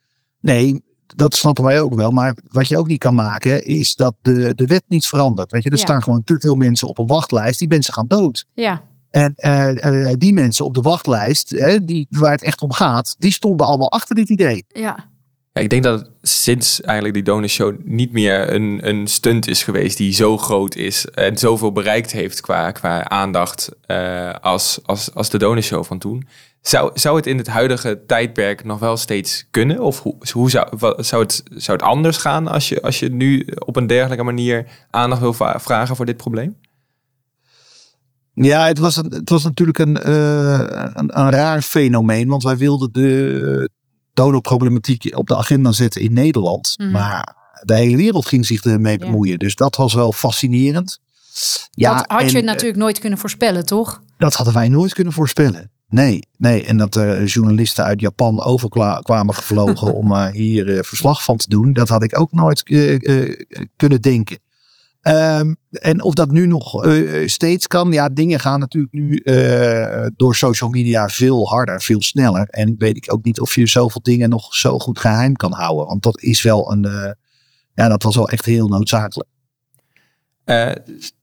Nee, 0.44 0.82
dat 1.06 1.34
snappen 1.34 1.64
wij 1.64 1.80
ook 1.80 1.94
wel. 1.94 2.10
Maar 2.10 2.36
wat 2.48 2.68
je 2.68 2.78
ook 2.78 2.86
niet 2.86 2.98
kan 2.98 3.14
maken, 3.14 3.64
is 3.66 3.94
dat 3.94 4.14
de, 4.22 4.52
de 4.54 4.66
wet 4.66 4.82
niet 4.88 5.06
verandert. 5.06 5.50
Weet 5.52 5.62
je, 5.62 5.70
er 5.70 5.76
Ja. 5.76 5.82
staan 5.82 6.02
gewoon 6.02 6.24
te 6.24 6.36
veel 6.38 6.54
mensen 6.54 6.88
op 6.88 6.98
een 6.98 7.06
wachtlijst. 7.06 7.58
Die 7.58 7.68
mensen 7.68 7.94
gaan 7.94 8.06
dood. 8.06 8.46
Ja, 8.54 8.82
En 9.10 9.32
eh, 9.36 10.10
eh, 10.10 10.14
die 10.18 10.32
mensen 10.32 10.64
op 10.64 10.74
de 10.74 10.80
wachtlijst, 10.80 11.50
hè, 11.50 11.84
die, 11.84 12.06
waar 12.10 12.30
het 12.32 12.42
echt 12.42 12.62
om 12.62 12.72
gaat, 12.72 13.14
die 13.18 13.32
stonden 13.32 13.66
allemaal 13.66 13.90
achter 13.90 14.14
dit 14.14 14.28
idee. 14.28 14.64
ja, 14.68 15.12
Ik 15.60 15.70
denk 15.70 15.82
dat 15.82 16.10
sinds 16.22 16.80
eigenlijk 16.80 17.14
die 17.14 17.24
donorshow 17.24 17.76
niet 17.84 18.12
meer 18.12 18.52
een, 18.52 18.88
een 18.88 19.06
stunt 19.06 19.48
is 19.48 19.62
geweest 19.62 19.96
die 19.96 20.12
zo 20.12 20.38
groot 20.38 20.74
is 20.74 21.06
en 21.06 21.38
zoveel 21.38 21.72
bereikt 21.72 22.12
heeft 22.12 22.40
qua, 22.40 22.70
qua 22.70 23.08
aandacht 23.08 23.68
eh, 23.86 24.32
als, 24.40 24.80
als, 24.82 25.14
als 25.14 25.30
de 25.30 25.38
donorshow 25.38 25.84
van 25.84 25.98
toen. 25.98 26.26
Zou, 26.60 26.90
zou 26.94 27.16
het 27.16 27.26
in 27.26 27.38
het 27.38 27.46
huidige 27.46 28.02
tijdperk 28.06 28.64
nog 28.64 28.78
wel 28.78 28.96
steeds 28.96 29.46
kunnen? 29.50 29.80
Of 29.80 30.02
hoe, 30.32 30.50
zou, 30.50 30.68
het, 30.96 31.42
zou 31.48 31.78
het 31.78 31.82
anders 31.82 32.16
gaan 32.16 32.48
als 32.48 32.68
je, 32.68 32.82
als 32.82 32.98
je 32.98 33.08
nu 33.08 33.46
op 33.58 33.76
een 33.76 33.86
dergelijke 33.86 34.24
manier 34.24 34.66
aandacht 34.90 35.20
wil 35.20 35.34
vragen 35.58 35.96
voor 35.96 36.06
dit 36.06 36.16
probleem? 36.16 36.56
Ja, 38.32 38.66
het 38.66 38.78
was, 38.78 38.96
het 38.96 39.30
was 39.30 39.44
natuurlijk 39.44 39.78
een, 39.78 39.96
eh, 39.96 40.58
een, 40.92 41.20
een 41.20 41.30
raar 41.30 41.62
fenomeen. 41.62 42.28
Want 42.28 42.42
wij 42.42 42.56
wilden 42.56 42.92
de 42.92 43.70
donorproblematiek 44.14 45.16
op 45.16 45.26
de 45.26 45.36
agenda 45.36 45.72
zetten 45.72 46.00
in 46.00 46.12
Nederland. 46.12 46.74
Mhm. 46.76 46.90
Maar 46.90 47.36
de 47.62 47.74
hele 47.74 47.96
wereld 47.96 48.26
ging 48.26 48.46
zich 48.46 48.64
ermee 48.64 48.98
bemoeien. 48.98 49.38
Dus 49.38 49.54
dat 49.54 49.76
was 49.76 49.94
wel 49.94 50.12
fascinerend. 50.12 51.00
Ja, 51.70 51.96
dat 51.96 52.04
had 52.06 52.30
je 52.30 52.36
en, 52.36 52.42
eh, 52.42 52.48
natuurlijk 52.48 52.78
nooit 52.78 52.98
kunnen 52.98 53.18
voorspellen, 53.18 53.66
toch? 53.66 54.02
dat 54.18 54.34
hadden 54.34 54.54
wij 54.54 54.68
nooit 54.68 54.94
kunnen 54.94 55.12
voorspellen. 55.12 55.70
Nee, 55.88 56.28
nee. 56.36 56.64
En 56.64 56.76
dat 56.76 56.94
er 56.94 57.24
journalisten 57.24 57.84
uit 57.84 58.00
Japan 58.00 58.42
overkwamen 58.42 59.34
gevlogen 59.34 59.94
om 60.00 60.12
eh, 60.12 60.26
hier 60.26 60.76
eh, 60.76 60.82
verslag 60.82 61.24
van 61.24 61.36
te 61.36 61.48
doen. 61.48 61.72
Dat 61.72 61.88
had 61.88 62.02
ik 62.02 62.18
ook 62.18 62.32
nooit 62.32 62.62
eh, 62.62 63.22
eh, 63.22 63.38
kunnen 63.76 64.00
denken. 64.00 64.38
Ehm, 65.04 65.54
en 65.70 66.02
of 66.02 66.14
dat 66.14 66.30
nu 66.30 66.46
nog 66.46 66.84
eh, 66.84 67.26
steeds 67.28 67.66
kan. 67.66 67.92
Ja, 67.92 68.08
dingen 68.08 68.40
gaan 68.40 68.60
natuurlijk 68.60 68.92
nu 68.92 69.16
eh, 69.16 70.06
door 70.16 70.34
social 70.34 70.70
media 70.70 71.08
veel 71.08 71.48
harder, 71.48 71.82
veel 71.82 72.02
sneller. 72.02 72.48
En 72.48 72.74
weet 72.78 72.96
ik 72.96 73.12
ook 73.12 73.24
niet 73.24 73.40
of 73.40 73.54
je 73.54 73.66
zoveel 73.66 74.02
dingen 74.02 74.28
nog 74.28 74.54
zo 74.54 74.78
goed 74.78 74.98
geheim 74.98 75.36
kan 75.36 75.52
houden. 75.52 75.86
Want 75.86 76.02
dat 76.02 76.20
is 76.20 76.42
wel 76.42 76.72
een. 76.72 76.84
eh, 76.84 77.10
ja, 77.74 77.88
dat 77.88 78.02
was 78.02 78.16
wel 78.16 78.28
echt 78.28 78.44
heel 78.44 78.68
noodzakelijk. 78.68 79.28
Eh, 80.44 80.72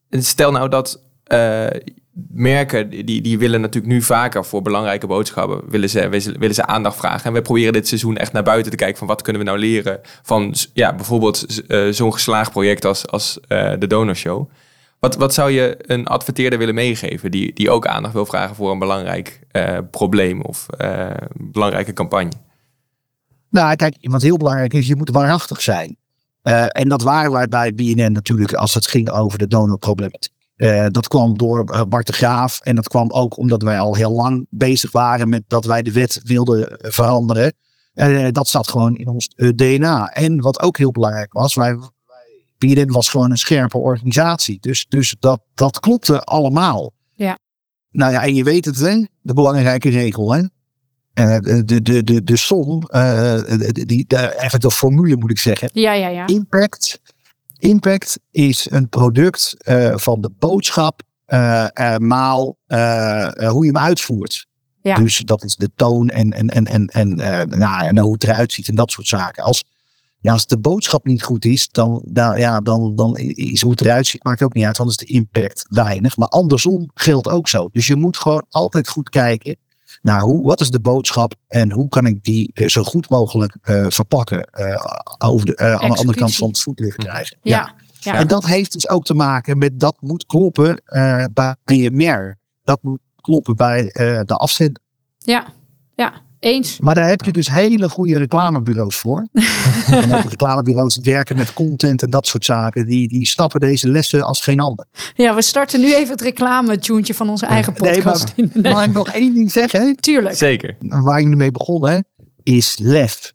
stel 0.10 0.52
nou 0.52 0.70
dat 0.70 1.04
eh, 1.24 1.68
merken, 2.30 2.90
die, 2.90 3.22
die 3.22 3.38
willen 3.38 3.62
natuurlijk 3.62 3.94
nu 3.94 4.02
vaker 4.02 4.46
voor 4.46 4.62
belangrijke 4.62 5.08
boodschappen, 5.08 5.62
willen 5.70 5.90
ze, 5.90 6.10
willen, 6.40 6.54
ze 6.56 6.66
aandacht 6.66 6.98
vragen. 6.98 7.26
En 7.26 7.34
we 7.34 7.42
proberen 7.42 7.74
dit 7.74 7.88
seizoen 7.88 8.18
echt 8.18 8.32
naar 8.32 8.44
buiten 8.44 8.72
te 8.72 8.78
kijken 8.78 8.98
van 8.98 9.08
wat 9.08 9.22
kunnen 9.22 9.42
we 9.42 9.48
nou 9.48 9.60
leren 9.60 10.00
van 10.24 10.56
ja, 10.74 10.96
bijvoorbeeld 10.96 11.66
eh, 11.68 11.88
zo'n 11.88 12.14
geslaagd 12.14 12.52
project 12.52 12.86
als, 12.86 13.08
als 13.08 13.40
eh, 13.48 13.74
de 13.80 13.88
Donorshow. 13.88 14.50
Wat, 15.00 15.16
wat 15.16 15.34
zou 15.34 15.52
je 15.52 15.76
een 15.82 16.08
adverteerder 16.08 16.60
willen 16.60 16.76
meegeven 16.76 17.32
die, 17.32 17.54
die 17.54 17.70
ook 17.70 17.88
aandacht 17.88 18.14
wil 18.14 18.26
vragen 18.26 18.56
voor 18.56 18.72
een 18.72 18.80
belangrijk 18.80 19.40
eh, 19.52 19.78
probleem 19.92 20.42
of 20.42 20.66
belangrijke 21.34 21.94
campagne? 21.94 22.32
Nou, 23.50 23.76
kijk, 23.76 23.98
wat 24.02 24.22
heel 24.22 24.38
belangrijk 24.38 24.74
is, 24.74 24.88
je 24.88 24.96
moet 24.96 25.10
waarachtig 25.10 25.62
zijn. 25.62 25.98
En 26.68 26.90
dat 26.90 27.02
waren 27.02 27.32
wij 27.32 27.48
bij 27.48 27.74
BNN 27.74 28.12
natuurlijk 28.12 28.54
als 28.54 28.74
het 28.74 28.88
ging 28.88 29.10
over 29.10 29.38
de 29.38 29.48
donorproblematiek. 29.48 30.41
Eh, 30.62 30.86
dat 30.92 31.08
kwam 31.08 31.38
door 31.38 31.64
eh, 31.70 31.82
Bart 31.88 32.08
de 32.08 32.14
Graaf. 32.14 32.60
En 32.60 32.76
dat 32.76 32.88
kwam 32.88 33.12
ook 33.12 33.38
omdat 33.38 33.62
wij 33.62 33.80
al 33.80 33.96
heel 33.96 34.12
lang 34.12 34.46
bezig 34.50 34.92
waren 34.92 35.30
met 35.30 35.44
dat 35.48 35.66
wij 35.66 35.82
de 35.82 35.92
wet 35.92 36.22
wilden 36.24 36.78
eh, 36.78 36.92
veranderen. 36.92 37.54
Eh, 37.94 38.28
dat 38.32 38.48
zat 38.48 38.68
gewoon 38.68 38.96
in 38.96 39.08
ons 39.08 39.28
DNA. 39.56 40.08
En 40.08 40.42
wat 40.42 40.62
ook 40.62 40.78
heel 40.78 40.92
belangrijk 40.92 41.34
was, 41.34 41.56
wij, 41.56 41.78
BNN 42.58 42.92
was 42.92 43.10
gewoon 43.10 43.32
een 43.32 43.38
scherpe 43.38 43.78
organisatie. 43.78 44.58
Dus, 44.60 44.86
dus 44.90 45.16
dat, 45.20 45.42
dat 45.54 45.80
klopte 45.80 46.22
allemaal. 46.22 46.92
Ja. 47.14 47.38
Nou 47.92 48.12
ja, 48.12 48.24
en 48.24 48.36
je 48.36 48.44
weet 48.44 48.66
het, 48.66 48.80
hè? 48.80 49.06
de 49.22 49.34
belangrijke 49.34 49.90
regel. 49.90 50.34
Hè? 50.34 50.42
Eh, 51.14 51.40
de, 51.40 51.82
de, 51.82 52.04
de, 52.04 52.24
de, 52.24 52.38
som, 52.38 52.80
de, 52.80 53.84
die, 53.86 54.06
de 54.58 54.72
formule 54.72 55.18
moet 55.18 55.32
ik 55.32 55.40
zeggen. 55.40 55.70
Ja, 55.74 55.94
ja, 55.94 56.08
ja. 56.08 56.28
Impact. 56.28 57.02
Impact 57.62 58.20
is 58.32 58.68
een 58.72 58.90
product 58.90 59.56
eh, 59.58 59.98
van 59.98 60.22
de 60.22 60.32
boodschap 60.40 61.02
eh, 61.26 61.98
maal 61.98 62.58
hoe 63.36 63.66
je 63.66 63.72
hem 63.72 63.78
uitvoert. 63.78 64.48
Ja. 64.82 64.96
Dus 64.96 65.18
dat 65.18 65.44
is 65.44 65.56
de 65.56 65.70
toon 65.76 66.10
en, 66.10 66.32
en, 66.32 66.50
en, 66.50 66.66
en, 66.66 66.88
en, 66.88 67.16
nou, 67.60 67.88
en 67.88 67.98
hoe 67.98 68.14
het 68.14 68.24
eruit 68.24 68.52
ziet 68.52 68.68
en 68.68 68.76
dat 68.76 68.92
soort 68.92 69.08
zaken. 69.08 69.44
Als, 69.44 69.64
ja, 70.20 70.32
als 70.32 70.46
de 70.46 70.60
boodschap 70.60 71.06
niet 71.06 71.24
goed 71.24 71.46
is, 71.46 71.70
dan, 71.70 72.02
dan, 72.06 72.40
ja, 72.40 72.60
dan, 72.60 72.96
dan 72.96 73.18
is 73.18 73.62
hoe 73.62 73.72
het 73.72 73.82
eruit 73.82 74.08
ziet, 74.08 74.24
maakt 74.24 74.42
ook 74.42 74.54
niet 74.54 74.66
uit. 74.66 74.76
Dan 74.76 74.88
is 74.88 74.98
de 74.98 75.06
impact 75.06 75.66
weinig. 75.70 76.18
Maar 76.18 76.28
andersom 76.28 76.90
geldt 76.94 77.28
ook 77.28 77.48
zo. 77.48 77.70
Dus 77.72 77.88
je 77.88 77.96
moet 77.96 78.18
gewoon 78.18 78.46
altijd 78.50 78.90
goed 78.90 79.10
kijken 79.10 79.58
naar 80.02 80.22
hoe, 80.22 80.44
wat 80.44 80.62
is 80.62 80.70
de 80.70 80.80
boodschap 80.80 81.34
en 81.48 81.72
hoe 81.72 81.90
kan 81.90 82.06
ik 82.06 82.24
die 82.24 82.52
eh, 82.54 82.68
zo 82.68 82.84
goed 82.84 83.10
mogelijk 83.10 83.58
eh, 83.62 83.86
verpakken 83.90 84.44
eh, 84.44 84.86
over 85.18 85.46
de, 85.46 85.56
eh, 85.56 85.74
aan 85.74 85.90
de 85.90 85.98
andere 85.98 86.18
kant 86.18 86.36
van 86.36 86.48
het 86.48 86.60
voetlicht 86.60 86.98
krijgen. 86.98 87.38
Ja. 87.42 87.74
ja. 88.00 88.14
En 88.14 88.28
dat 88.28 88.46
heeft 88.46 88.72
dus 88.72 88.90
ook 88.90 89.06
te 89.06 89.14
maken 89.14 89.58
met 89.58 89.80
dat 89.80 89.96
moet 90.00 90.26
kloppen 90.26 90.82
eh, 90.86 91.26
bij 91.34 91.56
je 91.64 91.92
mer. 91.92 92.38
Dat 92.64 92.80
moet 92.84 93.00
kloppen 93.16 93.56
bij 93.56 93.92
eh, 93.92 94.20
de 94.26 94.36
afzender. 94.36 94.82
Ja, 95.18 95.46
ja, 95.96 96.14
eens. 96.42 96.80
Maar 96.80 96.96
daar 96.96 97.08
heb 97.08 97.22
je 97.22 97.32
dus 97.32 97.50
hele 97.50 97.90
goede 97.90 98.18
reclamebureaus 98.18 98.96
voor. 98.96 99.28
en 99.92 100.14
ook 100.16 100.30
reclamebureaus 100.30 100.96
die 100.96 101.14
werken 101.14 101.36
met 101.36 101.54
content 101.54 102.04
en 102.04 102.10
dat 102.10 102.28
soort 102.28 102.46
zaken. 102.46 102.86
Die, 102.86 103.08
die 103.08 103.28
snappen 103.28 103.60
deze 103.60 103.90
lessen 103.90 104.24
als 104.24 104.42
geen 104.42 104.60
ander. 104.60 104.86
Ja, 105.16 105.36
we 105.36 105.42
starten 105.42 105.80
nu 105.80 105.96
even 105.96 106.12
het 106.12 106.22
reclame-tuentje 106.22 107.14
van 107.14 107.30
onze 107.30 107.46
eigen 107.46 107.74
Nee, 107.78 107.94
podcast. 107.94 108.34
maar, 108.36 108.72
mag 108.72 108.86
ik 108.86 108.94
nog 108.94 109.08
één 109.08 109.34
ding 109.34 109.52
zeggen? 109.52 109.96
Tuurlijk. 109.96 110.36
Zeker. 110.36 110.76
Waar 110.80 111.20
ik 111.20 111.28
nu 111.28 111.36
mee 111.36 111.52
begonnen 111.52 112.06
is 112.44 112.78
lef. 112.78 113.34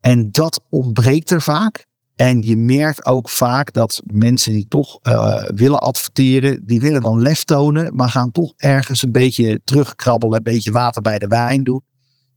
En 0.00 0.30
dat 0.30 0.60
ontbreekt 0.70 1.30
er 1.30 1.42
vaak. 1.42 1.86
En 2.16 2.42
je 2.42 2.56
merkt 2.56 3.06
ook 3.06 3.28
vaak 3.28 3.72
dat 3.72 4.02
mensen 4.04 4.52
die 4.52 4.66
toch 4.68 4.98
eh, 5.02 5.44
willen 5.54 5.80
adverteren, 5.80 6.66
die 6.66 6.80
willen 6.80 7.02
dan 7.02 7.22
lef 7.22 7.44
tonen, 7.44 7.94
maar 7.94 8.08
gaan 8.08 8.30
toch 8.30 8.52
ergens 8.56 9.02
een 9.02 9.12
beetje 9.12 9.60
terugkrabbelen, 9.64 10.36
een 10.36 10.42
beetje 10.42 10.72
water 10.72 11.02
bij 11.02 11.18
de 11.18 11.26
wijn 11.26 11.64
doen. 11.64 11.82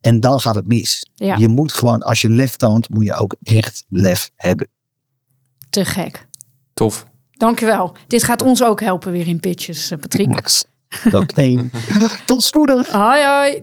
En 0.01 0.19
dan 0.19 0.39
gaat 0.39 0.55
het 0.55 0.67
mis. 0.67 1.09
Ja. 1.15 1.35
Je 1.35 1.47
moet 1.47 1.73
gewoon, 1.73 2.01
als 2.01 2.21
je 2.21 2.29
lef 2.29 2.55
toont, 2.55 2.89
moet 2.89 3.05
je 3.05 3.13
ook 3.13 3.35
echt 3.43 3.85
lef 3.89 4.31
hebben. 4.35 4.67
Te 5.69 5.85
gek. 5.85 6.27
Tof. 6.73 7.05
Dankjewel. 7.31 7.95
Dit 8.07 8.23
gaat 8.23 8.41
ons 8.41 8.63
ook 8.63 8.81
helpen 8.81 9.11
weer 9.11 9.27
in 9.27 9.39
pitches, 9.39 9.91
eh, 9.91 9.99
Patrick. 9.99 10.63
Dat 11.11 11.31
één. 11.47 11.71
Tot 12.25 12.43
spoedig. 12.43 12.87
Hoi, 12.87 13.23
hoi. 13.25 13.61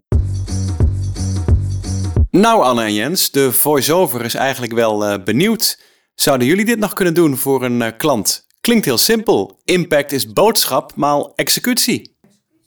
Nou, 2.30 2.62
Anne 2.62 2.82
en 2.82 2.94
Jens, 2.94 3.30
de 3.30 3.52
voice-over 3.52 4.24
is 4.24 4.34
eigenlijk 4.34 4.72
wel 4.72 5.04
eh, 5.06 5.24
benieuwd. 5.24 5.80
Zouden 6.14 6.46
jullie 6.46 6.64
dit 6.64 6.78
nog 6.78 6.92
kunnen 6.92 7.14
doen 7.14 7.36
voor 7.36 7.64
een 7.64 7.82
eh, 7.82 7.92
klant? 7.96 8.46
Klinkt 8.60 8.84
heel 8.84 8.98
simpel. 8.98 9.60
Impact 9.64 10.12
is 10.12 10.32
boodschap, 10.32 10.92
maal 10.96 11.32
executie. 11.34 12.16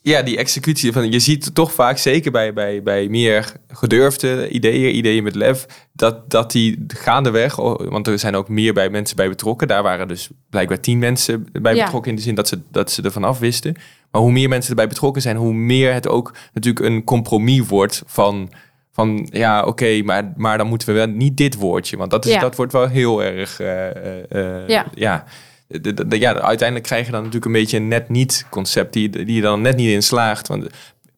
Ja, 0.04 0.22
die 0.22 0.36
executie 0.36 0.92
van 0.92 1.10
je 1.12 1.18
ziet 1.18 1.54
toch 1.54 1.72
vaak, 1.72 1.98
zeker 1.98 2.30
bij, 2.32 2.52
bij, 2.52 2.82
bij 2.82 3.08
meer 3.08 3.52
gedurfde 3.68 4.48
ideeën, 4.48 4.96
ideeën 4.96 5.22
met 5.22 5.34
lef, 5.34 5.66
dat, 5.92 6.30
dat 6.30 6.50
die 6.52 6.84
gaandeweg, 6.86 7.58
oh, 7.58 7.88
want 7.90 8.06
er 8.06 8.18
zijn 8.18 8.34
ook 8.34 8.48
meer 8.48 8.72
bij 8.72 8.90
mensen 8.90 9.16
bij 9.16 9.28
betrokken. 9.28 9.68
Daar 9.68 9.82
waren 9.82 10.08
dus 10.08 10.28
blijkbaar 10.50 10.80
tien 10.80 10.98
mensen 10.98 11.46
bij 11.62 11.74
Ja. 11.74 11.84
betrokken 11.84 12.10
in 12.10 12.16
de 12.16 12.22
zin 12.22 12.34
dat 12.34 12.48
ze, 12.48 12.58
dat 12.70 12.90
ze 12.90 13.02
er 13.02 13.12
vanaf 13.12 13.38
wisten. 13.38 13.74
Maar 14.10 14.20
hoe 14.22 14.32
meer 14.32 14.48
mensen 14.48 14.70
erbij 14.70 14.88
betrokken 14.88 15.22
zijn, 15.22 15.36
hoe 15.36 15.52
meer 15.54 15.92
het 15.92 16.08
ook 16.08 16.34
natuurlijk 16.52 16.86
een 16.86 17.04
compromis 17.04 17.66
wordt 17.66 18.02
van, 18.06 18.50
van 18.92 19.28
ja, 19.30 19.64
oké, 19.64 20.02
maar, 20.02 20.32
maar 20.36 20.58
dan 20.58 20.66
moeten 20.66 20.88
we 20.88 20.94
wel 20.94 21.06
niet 21.06 21.36
dit 21.36 21.54
woordje, 21.54 21.96
want 21.96 22.10
dat, 22.10 22.24
is, 22.24 22.32
Ja. 22.32 22.40
dat 22.40 22.56
wordt 22.56 22.72
wel 22.72 22.88
heel 22.88 23.22
erg, 23.22 23.60
eh, 23.60 23.88
eh, 23.96 24.24
eh, 24.62 24.68
Ja. 24.68 24.86
ja. 24.94 25.24
De, 25.80 25.94
de- 25.94 26.06
de- 26.06 26.18
ja, 26.18 26.34
uiteindelijk 26.40 26.88
krijg 26.88 27.04
je 27.06 27.10
dan 27.12 27.18
natuurlijk 27.20 27.46
een 27.46 27.60
beetje 27.60 27.76
een 27.76 27.88
net 27.88 28.08
niet 28.08 28.46
concept 28.50 28.92
die, 28.92 29.08
die 29.10 29.34
je 29.34 29.40
dan 29.40 29.60
net 29.60 29.76
niet 29.76 29.88
in 29.90 30.02
slaagt. 30.02 30.48
Want 30.48 30.66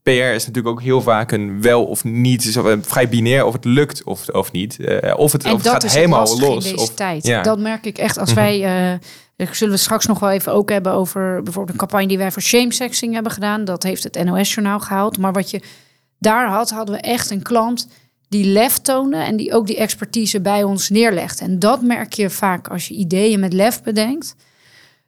PR 0.03 0.11
is 0.11 0.47
natuurlijk 0.47 0.67
ook 0.75 0.83
heel 0.83 1.03
vaak 1.03 1.33
een 1.33 1.63
wel 1.63 1.85
of 1.85 2.05
niet. 2.05 2.45
Is 2.45 2.57
vrij 2.81 3.09
binair 3.09 3.45
of 3.45 3.53
het 3.53 3.65
lukt 3.65 4.03
of, 4.05 4.29
of 4.29 4.53
niet. 4.53 4.77
Uh, 4.79 5.15
of 5.17 5.33
het, 5.33 5.45
en 5.45 5.51
of 5.51 5.57
het 5.57 5.65
dat 5.65 5.73
gaat 5.73 5.85
is 5.85 5.95
helemaal 5.95 6.39
los. 6.39 6.65
in 6.65 6.71
deze 6.73 6.77
of, 6.83 6.95
tijd. 6.95 7.27
Ja. 7.27 7.43
Dat 7.43 7.59
merk 7.59 7.85
ik 7.87 7.99
echt 7.99 8.19
als 8.19 8.31
Mhm. 8.31 8.39
wij... 8.39 8.55
eh, 8.93 8.99
daar 9.37 9.55
zullen 9.55 9.75
we 9.75 9.81
straks 9.81 10.07
nog 10.07 10.19
wel 10.19 10.31
even 10.31 10.53
ook 10.53 10.71
hebben 10.71 10.93
over 10.93 11.43
bijvoorbeeld 11.43 11.73
een 11.73 11.87
campagne 11.87 12.07
die 12.09 12.19
wij 12.19 12.33
voor 12.33 12.43
shamesexing 12.43 13.15
hebben 13.15 13.33
gedaan. 13.33 13.65
Dat 13.65 13.83
heeft 13.83 14.03
het 14.03 14.25
NOS-journaal 14.25 14.81
gehaald. 14.81 15.19
Maar 15.19 15.33
wat 15.33 15.51
je 15.51 15.61
daar 16.19 16.49
had, 16.49 16.71
hadden 16.71 16.95
we 16.95 17.01
echt 17.01 17.31
een 17.31 17.43
klant 17.43 17.89
die 18.35 18.45
lef 18.45 18.79
toonde 18.79 19.17
en 19.17 19.37
die 19.37 19.55
ook 19.55 19.67
die 19.67 19.77
expertise 19.77 20.41
bij 20.41 20.63
ons 20.63 20.89
neerlegt. 20.89 21.41
En 21.41 21.59
dat 21.59 21.83
merk 21.83 22.13
je 22.13 22.31
vaak 22.31 22.69
als 22.69 22.89
je 22.89 22.95
ideeën 22.95 23.41
met 23.41 23.53
lef 23.53 23.83
bedenkt, 23.83 24.37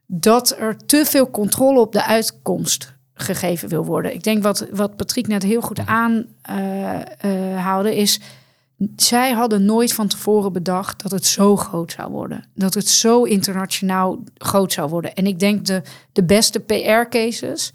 dat 0.06 0.56
er 0.58 0.76
te 0.86 1.04
veel 1.04 1.30
controle 1.30 1.80
op 1.80 1.92
de 1.92 2.04
uitkomst 2.04 2.94
gegeven 3.14 3.68
wil 3.68 3.84
worden. 3.84 4.14
Ik 4.14 4.22
denk 4.22 4.42
wat, 4.42 4.66
wat 4.70 4.96
Patrick 4.96 5.26
net 5.26 5.42
heel 5.42 5.60
goed 5.60 5.86
aanhaalde 5.86 7.96
is, 7.96 8.20
zij 8.96 9.32
hadden 9.32 9.64
nooit 9.64 9.92
van 9.92 10.08
tevoren 10.08 10.52
bedacht 10.52 11.02
dat 11.02 11.10
het 11.10 11.26
zo 11.26 11.56
groot 11.56 11.92
zou 11.92 12.10
worden. 12.10 12.44
Dat 12.54 12.74
het 12.74 12.88
zo 12.88 13.22
internationaal 13.22 14.18
groot 14.34 14.72
zou 14.72 14.90
worden. 14.90 15.14
En 15.14 15.26
ik 15.26 15.38
denk 15.38 15.66
de, 15.66 15.82
de 16.12 16.24
beste 16.24 16.60
PR-cases, 16.60 17.72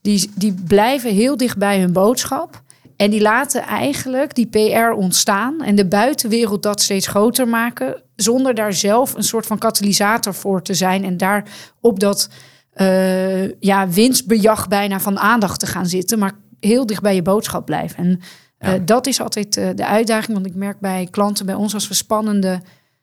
die, 0.00 0.30
die 0.34 0.54
blijven 0.66 1.14
heel 1.14 1.36
dicht 1.36 1.58
bij 1.58 1.80
hun 1.80 1.92
boodschap. 1.92 2.62
En 2.98 3.10
die 3.10 3.20
laten 3.20 3.62
eigenlijk 3.62 4.34
die 4.34 4.46
PR 4.46 4.90
ontstaan 4.96 5.62
en 5.62 5.74
de 5.74 5.86
buitenwereld 5.86 6.62
dat 6.62 6.80
steeds 6.80 7.06
groter 7.06 7.48
maken, 7.48 8.02
zonder 8.16 8.54
daar 8.54 8.72
zelf 8.72 9.14
een 9.14 9.22
soort 9.22 9.46
van 9.46 9.58
katalysator 9.58 10.34
voor 10.34 10.62
te 10.62 10.74
zijn 10.74 11.04
en 11.04 11.16
daar 11.16 11.44
op 11.80 12.00
dat 12.00 12.28
eh, 12.72 13.60
ja, 13.60 13.88
winstbejag 13.88 14.68
bijna 14.68 15.00
van 15.00 15.18
aandacht 15.18 15.60
te 15.60 15.66
gaan 15.66 15.86
zitten, 15.86 16.18
maar 16.18 16.32
heel 16.60 16.86
dicht 16.86 17.02
bij 17.02 17.14
je 17.14 17.22
boodschap 17.22 17.66
blijven. 17.66 17.98
En 17.98 18.20
eh, 18.58 18.72
dat 18.84 19.06
is 19.06 19.20
altijd 19.20 19.56
eh, 19.56 19.68
de 19.74 19.86
uitdaging, 19.86 20.32
want 20.32 20.46
ik 20.46 20.54
merk 20.54 20.80
bij 20.80 21.08
klanten 21.10 21.46
bij 21.46 21.54
ons 21.54 21.74
als 21.74 21.88
we 21.88 21.94
spannende 21.94 22.60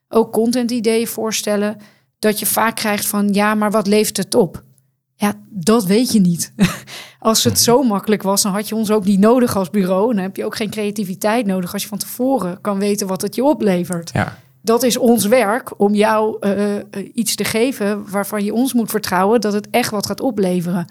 ook 0.09 0.31
content 0.31 0.71
ideeën 0.71 1.07
voorstellen, 1.07 1.77
dat 2.19 2.39
je 2.39 2.45
vaak 2.45 2.75
krijgt 2.75 3.07
van 3.07 3.33
ja, 3.33 3.55
maar 3.55 3.71
wat 3.71 3.87
levert 3.87 4.17
het 4.17 4.35
op? 4.35 4.63
Ja, 5.15 5.33
dat 5.49 5.85
weet 5.85 6.11
je 6.11 6.19
niet. 6.19 6.53
Als 7.19 7.43
het 7.43 7.59
zo 7.59 7.83
makkelijk 7.83 8.23
was, 8.23 8.41
dan 8.41 8.51
had 8.51 8.69
je 8.69 8.75
ons 8.75 8.91
ook 8.91 9.05
niet 9.05 9.19
nodig 9.19 9.55
als 9.55 9.69
bureau. 9.69 10.09
En 10.09 10.15
dan 10.15 10.25
heb 10.25 10.35
je 10.35 10.45
ook 10.45 10.55
geen 10.55 10.69
creativiteit 10.69 11.45
nodig 11.45 11.73
als 11.73 11.81
je 11.81 11.87
van 11.87 11.97
tevoren 11.97 12.61
kan 12.61 12.79
weten 12.79 13.07
wat 13.07 13.21
het 13.21 13.35
je 13.35 13.43
oplevert. 13.43 14.11
Ja. 14.13 14.37
Dat 14.61 14.83
is 14.83 14.97
ons 14.97 15.25
werk 15.25 15.79
om 15.79 15.93
jou 15.93 16.37
eh, 16.39 16.75
eh, 16.75 16.83
iets 17.13 17.35
te 17.35 17.43
geven 17.43 18.11
waarvan 18.11 18.43
je 18.43 18.53
ons 18.53 18.73
moet 18.73 18.89
vertrouwen 18.89 19.41
dat 19.41 19.53
het 19.53 19.69
echt 19.69 19.91
wat 19.91 20.05
gaat 20.05 20.21
opleveren. 20.21 20.85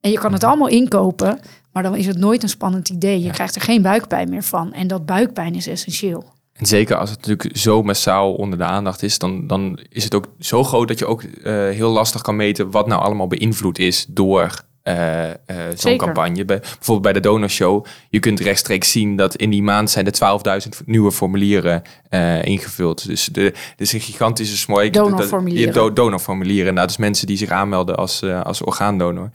En 0.00 0.10
je 0.10 0.18
kan 0.18 0.32
het 0.32 0.44
allemaal 0.44 0.68
inkopen, 0.68 1.38
maar 1.72 1.82
dan 1.82 1.96
is 1.96 2.06
het 2.06 2.18
nooit 2.18 2.42
een 2.42 2.48
spannend 2.48 2.88
idee. 2.88 3.22
Je 3.22 3.30
krijgt 3.30 3.54
er 3.54 3.60
geen 3.60 3.82
buikpijn 3.82 4.28
meer 4.28 4.42
van. 4.42 4.72
En 4.72 4.86
dat 4.86 5.06
buikpijn 5.06 5.54
is 5.54 5.66
essentieel. 5.66 6.24
En 6.56 6.66
zeker 6.66 6.96
als 6.96 7.10
het 7.10 7.26
natuurlijk 7.26 7.56
zo 7.56 7.82
massaal 7.82 8.34
onder 8.34 8.58
de 8.58 8.64
aandacht 8.64 9.02
is, 9.02 9.18
dan, 9.18 9.46
dan 9.46 9.78
is 9.88 10.04
het 10.04 10.14
ook 10.14 10.26
zo 10.38 10.64
groot 10.64 10.88
dat 10.88 10.98
je 10.98 11.06
ook 11.06 11.22
eh, 11.22 11.52
heel 11.52 11.90
lastig 11.90 12.22
kan 12.22 12.36
meten 12.36 12.70
wat 12.70 12.86
nou 12.86 13.02
allemaal 13.02 13.26
beïnvloed 13.26 13.78
is 13.78 14.06
door 14.08 14.64
eh, 14.86 15.30
eh, 15.30 15.36
zo'n 15.76 15.96
campagne. 15.96 16.44
Bij, 16.44 16.58
bijvoorbeeld 16.58 17.02
bij 17.02 17.12
de 17.12 17.20
donorshow, 17.20 17.84
je 18.08 18.18
kunt 18.18 18.40
rechtstreeks 18.40 18.90
zien 18.90 19.16
dat 19.16 19.34
in 19.34 19.50
die 19.50 19.62
maand 19.62 19.90
zijn 19.90 20.06
er 20.06 20.62
12.000 20.80 20.84
nieuwe 20.84 21.12
formulieren 21.12 21.82
eh, 22.08 22.44
ingevuld. 22.44 23.06
Dus 23.06 23.24
de, 23.24 23.52
dus 23.76 23.92
een 23.92 24.00
gigantische 24.00 24.56
smooi. 24.56 24.90
Donorformulieren. 24.90 25.74
Do, 25.74 25.92
donorformulieren. 25.92 26.74
Nou, 26.74 26.86
dus 26.86 26.96
mensen 26.96 27.26
die 27.26 27.36
zich 27.36 27.50
aanmelden 27.50 27.96
als, 27.96 28.22
als 28.22 28.62
orgaandonor. 28.62 29.30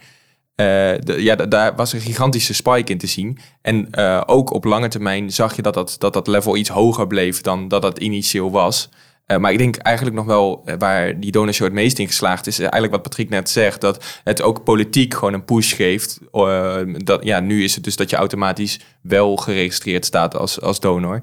Eh, 0.55 0.99
ja, 0.99 1.35
da- 1.35 1.45
daar 1.45 1.75
was 1.75 1.93
een 1.93 1.99
gigantische 2.01 2.53
spike 2.53 2.91
in 2.91 2.97
te 2.97 3.07
zien. 3.07 3.37
En 3.61 3.87
eh, 3.91 4.21
ook 4.25 4.53
op 4.53 4.63
lange 4.63 4.87
termijn 4.87 5.31
zag 5.31 5.55
je 5.55 5.61
dat 5.61 5.73
dat, 5.73 5.95
dat 5.99 6.13
dat 6.13 6.27
level 6.27 6.55
iets 6.57 6.69
hoger 6.69 7.07
bleef 7.07 7.41
dan 7.41 7.67
dat 7.67 7.81
dat 7.81 7.99
initieel 7.99 8.51
was. 8.51 8.89
Eh, 9.25 9.37
maar 9.37 9.51
ik 9.51 9.57
denk 9.57 9.75
eigenlijk 9.75 10.15
nog 10.15 10.25
wel 10.25 10.63
waar 10.77 11.19
die 11.19 11.31
donorshow 11.31 11.65
het 11.65 11.75
meest 11.75 11.99
in 11.99 12.07
geslaagd 12.07 12.47
is, 12.47 12.59
eigenlijk 12.59 12.91
wat 12.91 13.01
Patrick 13.01 13.29
net 13.29 13.49
zegt, 13.49 13.81
dat 13.81 14.19
het 14.23 14.41
ook 14.41 14.63
politiek 14.63 15.13
gewoon 15.13 15.33
een 15.33 15.45
push 15.45 15.75
geeft. 15.75 16.19
Dat, 17.05 17.23
ja, 17.23 17.39
nu 17.39 17.63
is 17.63 17.75
het 17.75 17.83
dus 17.83 17.95
dat 17.95 18.09
je 18.09 18.15
automatisch 18.15 18.79
wel 19.01 19.35
geregistreerd 19.35 20.05
staat 20.05 20.35
als, 20.35 20.61
als 20.61 20.79
donor. 20.79 21.21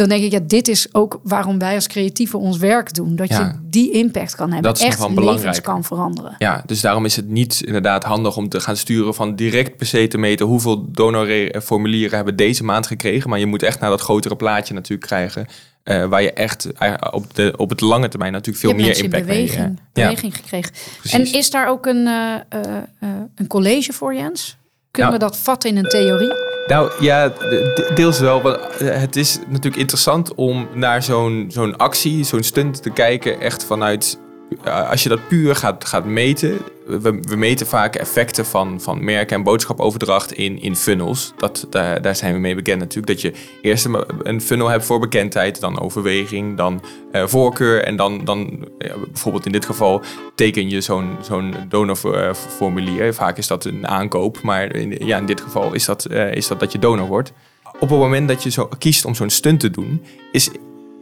Dan 0.00 0.08
denk 0.08 0.22
ik, 0.24 0.32
ja, 0.32 0.40
dit 0.46 0.68
is 0.68 0.88
ook 0.94 1.20
waarom 1.22 1.58
wij 1.58 1.74
als 1.74 1.86
creatieven 1.86 2.38
ons 2.38 2.56
werk 2.58 2.94
doen. 2.94 3.16
Dat 3.16 3.28
Ja. 3.28 3.40
je 3.40 3.68
die 3.70 3.90
impact 3.92 4.34
kan 4.34 4.52
hebben. 4.52 4.62
Dat 4.70 4.80
is 4.80 4.86
echt 4.86 5.14
belangrijk. 5.14 5.62
kan 5.62 5.84
veranderen. 5.84 6.34
Ja, 6.38 6.62
dus 6.66 6.80
daarom 6.80 7.04
is 7.04 7.16
het 7.16 7.28
niet 7.28 7.62
inderdaad 7.66 8.04
handig 8.04 8.36
om 8.36 8.48
te 8.48 8.60
gaan 8.60 8.76
sturen 8.76 9.14
van 9.14 9.34
direct 9.36 9.76
per 9.76 9.86
se 9.86 10.08
te 10.08 10.18
meten 10.18 10.46
hoeveel 10.46 10.90
donorformulieren 10.92 12.16
hebben 12.16 12.36
deze 12.36 12.64
maand 12.64 12.86
gekregen. 12.86 13.30
Maar 13.30 13.38
je 13.38 13.46
moet 13.46 13.62
echt 13.62 13.80
naar 13.80 13.90
dat 13.90 14.00
grotere 14.00 14.36
plaatje 14.36 14.74
natuurlijk 14.74 15.06
krijgen. 15.06 15.46
eh, 15.82 16.04
waar 16.06 16.22
je 16.22 16.32
echt 16.32 16.72
eh, 16.72 16.94
op, 17.10 17.34
de, 17.34 17.54
op 17.56 17.70
het 17.70 17.80
lange 17.80 18.08
termijn 18.08 18.32
natuurlijk 18.32 18.64
veel 18.64 18.74
meer 18.74 18.96
impact 18.98 19.26
mee, 19.26 19.36
beweging, 19.44 19.64
eh, 19.78 19.84
ja. 19.92 20.06
beweging 20.08 20.36
gekregen. 20.36 20.72
Precies. 20.98 21.32
En 21.32 21.38
is 21.38 21.50
daar 21.50 21.68
ook 21.68 21.86
een, 21.86 22.06
eh, 22.06 22.34
eh, 22.48 22.76
eh, 23.00 23.08
een 23.34 23.46
college 23.46 23.92
voor, 23.92 24.14
Jens? 24.14 24.56
Kunnen 24.90 25.10
Nou, 25.12 25.22
we 25.24 25.30
dat 25.30 25.38
vatten 25.42 25.70
in 25.70 25.76
een 25.76 25.88
theorie? 25.88 26.32
Nou 26.70 26.90
ja, 27.00 27.28
de- 27.28 27.90
deels 27.94 28.18
wel. 28.18 28.42
Want 28.42 28.56
eh, 28.56 29.00
het 29.00 29.16
is 29.16 29.38
natuurlijk 29.48 29.76
interessant 29.76 30.34
om 30.34 30.68
naar 30.74 31.02
zo'n 31.02 31.46
zo'n 31.48 31.76
actie, 31.76 32.24
zo'n 32.24 32.42
stunt 32.42 32.82
te 32.82 32.90
kijken. 32.90 33.40
Echt 33.40 33.64
vanuit, 33.64 34.18
als 34.64 35.02
je 35.02 35.08
dat 35.08 35.28
puur 35.28 35.56
gaat, 35.56 35.84
gaat 35.84 36.04
meten. 36.04 36.58
We, 36.86 37.36
meten 37.36 37.66
vaak 37.66 37.96
effecten 37.96 38.46
van, 38.46 38.80
van 38.80 39.04
merken 39.04 39.36
en 39.36 39.42
boodschapoverdracht 39.42 40.32
in, 40.32 40.62
in 40.62 40.76
funnels. 40.76 41.32
Dat, 41.36 41.66
daar, 41.70 42.16
zijn 42.16 42.34
we 42.34 42.40
mee 42.40 42.54
bekend 42.54 42.78
natuurlijk. 42.78 43.06
Dat 43.06 43.20
je 43.20 43.32
eerst 43.62 43.88
een, 44.22 44.40
funnel 44.40 44.68
hebt 44.68 44.84
voor 44.84 44.98
bekendheid, 44.98 45.60
dan 45.60 45.80
overweging, 45.80 46.56
dan 46.56 46.82
eh, 47.12 47.26
voorkeur. 47.26 47.84
En 47.84 47.96
dan, 47.96 48.24
dan 48.24 48.68
ja, 48.78 48.94
bijvoorbeeld 49.12 49.46
in 49.46 49.52
dit 49.52 49.64
geval 49.64 50.02
teken 50.34 50.70
je 50.70 50.80
zo'n 50.80 51.54
donorformulier. 51.68 53.14
Vaak 53.14 53.38
is 53.38 53.46
dat 53.46 53.64
een 53.64 53.86
aankoop, 53.86 54.42
maar 54.42 54.74
in, 54.74 55.06
ja, 55.06 55.18
in 55.18 55.26
dit 55.26 55.40
geval 55.40 55.74
is 55.74 55.84
dat, 55.84 56.04
eh, 56.04 56.34
is 56.34 56.46
dat 56.46 56.60
dat 56.60 56.72
je 56.72 56.78
donor 56.78 57.06
wordt. 57.06 57.32
Op 57.80 57.90
het 57.90 57.98
moment 57.98 58.28
dat 58.28 58.42
je 58.42 58.50
zo 58.50 58.68
kiest 58.78 59.04
om 59.04 59.14
zo'n 59.14 59.30
stunt 59.30 59.60
te 59.60 59.70
doen, 59.70 60.04
is 60.32 60.50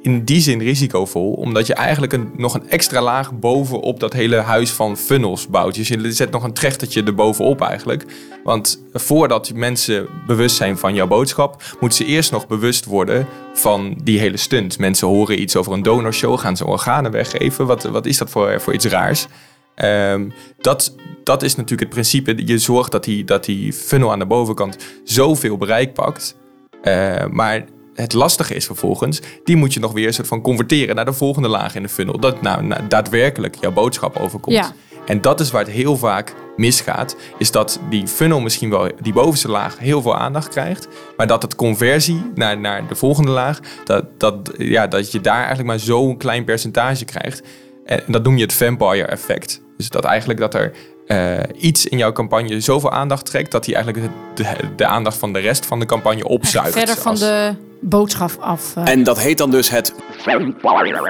in 0.09 0.25
die 0.25 0.40
zin 0.40 0.61
risicovol, 0.61 1.33
omdat 1.33 1.66
je 1.66 1.75
eigenlijk 1.75 2.12
een, 2.12 2.31
nog 2.37 2.55
een 2.55 2.68
extra 2.68 3.03
laag 3.03 3.38
bovenop 3.38 4.01
dat 4.01 4.12
hele 4.12 4.37
huis 4.37 4.71
van 4.71 4.97
funnels 4.97 5.49
bouwt. 5.49 5.75
Dus 5.75 5.88
je 5.88 6.12
zet 6.12 6.31
nog 6.31 6.42
een 6.42 6.53
trechtertje 6.53 7.03
erbovenop 7.03 7.61
eigenlijk. 7.61 8.05
Want 8.44 8.83
voordat 8.92 9.53
mensen 9.55 10.07
bewust 10.27 10.57
zijn 10.57 10.79
van 10.79 10.94
jouw 10.94 11.07
boodschap, 11.07 11.62
moeten 11.81 11.99
ze 11.99 12.12
eerst 12.12 12.31
nog 12.31 12.47
bewust 12.47 12.85
worden 12.85 13.27
van 13.55 14.01
die 14.03 14.18
hele 14.18 14.37
stunt. 14.37 14.79
Mensen 14.79 15.09
horen 15.09 15.40
iets 15.40 15.57
over 15.57 15.73
een 15.73 15.83
donorshow, 15.83 16.38
gaan 16.38 16.57
ze 16.57 16.66
organen 16.66 17.11
weggeven. 17.11 17.66
Wat, 17.66 17.83
wat 17.83 18.07
is 18.07 18.18
dat 18.18 18.31
voor, 18.31 18.61
voor 18.61 18.75
iets 18.75 18.87
raars? 18.87 19.27
Ehm, 19.75 20.29
dat, 20.61 20.94
dat 21.25 21.42
is 21.42 21.55
natuurlijk 21.55 21.81
het 21.81 21.90
principe. 21.90 22.47
Je 22.47 22.59
zorgt 22.59 22.92
dat 22.92 23.05
die, 23.05 23.25
dat 23.25 23.44
die 23.44 23.73
funnel 23.73 24.12
aan 24.12 24.18
de 24.18 24.27
bovenkant 24.27 24.77
zoveel 25.05 25.57
bereik 25.57 25.94
pakt. 25.94 26.37
Eh, 26.83 27.27
maar 27.27 27.64
het 28.03 28.13
lastige 28.13 28.55
is 28.55 28.67
vervolgens, 28.67 29.21
die 29.45 29.57
moet 29.57 29.75
je 29.75 29.81
nog 29.81 29.93
weer 29.93 30.13
soort 30.13 30.29
van 30.29 30.41
converteren 30.41 30.95
naar 30.95 31.05
de 31.05 31.13
volgende 31.13 31.49
laag 31.49 31.75
in 31.75 31.83
de 31.83 31.89
funnel. 31.89 32.19
Dat 32.19 32.43
nou, 32.43 32.63
nou 32.63 32.87
daadwerkelijk 32.89 33.57
jouw 33.61 33.73
boodschap 33.73 34.17
overkomt. 34.17 34.57
Ja. 34.57 34.73
En 35.07 35.21
dat 35.21 35.41
is 35.41 35.51
waar 35.51 35.65
het 35.65 35.71
heel 35.71 35.97
vaak 35.97 36.35
misgaat. 36.57 37.17
Is 37.39 37.51
dat 37.51 37.81
die 37.91 38.07
funnel 38.07 38.41
misschien 38.41 38.71
wel, 38.71 38.91
die 39.01 39.13
bovenste 39.13 39.49
laag, 39.49 39.79
heel 39.79 40.03
veel 40.03 40.17
aandacht 40.17 40.49
krijgt. 40.49 40.89
Maar 41.17 41.27
dat 41.27 41.43
het 41.43 41.55
conversie 41.55 42.23
naar, 42.35 42.59
naar 42.59 42.87
de 42.89 42.95
volgende 42.95 43.31
laag, 43.31 43.61
dat, 43.85 44.05
dat, 44.19 44.53
ja, 44.57 44.87
dat 44.87 45.13
je 45.13 45.21
daar 45.21 45.37
eigenlijk 45.37 45.69
maar 45.69 45.79
zo'n 45.79 46.17
klein 46.17 46.45
percentage 46.45 47.05
krijgt. 47.05 47.43
En 47.85 48.03
dat 48.07 48.23
noem 48.23 48.37
je 48.37 48.43
het 48.43 48.53
vampire 48.53 49.07
effect. 49.07 49.61
Dus 49.77 49.89
dat 49.89 50.05
eigenlijk 50.05 50.41
dat 50.41 50.55
er 50.55 50.73
eh, 51.07 51.39
iets 51.57 51.87
in 51.87 51.99
jouw 51.99 52.13
campagne 52.13 52.61
zoveel 52.61 52.91
aandacht 52.91 53.27
trekt, 53.27 53.51
dat 53.51 53.67
hij 53.67 53.75
eigenlijk 53.75 54.13
de, 54.35 54.45
de 54.77 54.87
aandacht 54.87 55.17
van 55.17 55.33
de 55.33 55.39
rest 55.39 55.67
van 55.67 55.81
de 55.81 55.87
campagne 55.87 56.29
opzuigt. 56.29 56.73
Verder 56.73 56.97
van 56.97 57.15
de 57.15 57.55
boodschap 57.81 58.31
af. 58.41 58.77
eh. 58.77 58.88
En 58.88 59.03
dat 59.03 59.19
heet 59.21 59.38
dan 59.38 59.51
dus 59.51 59.71
het 59.71 59.95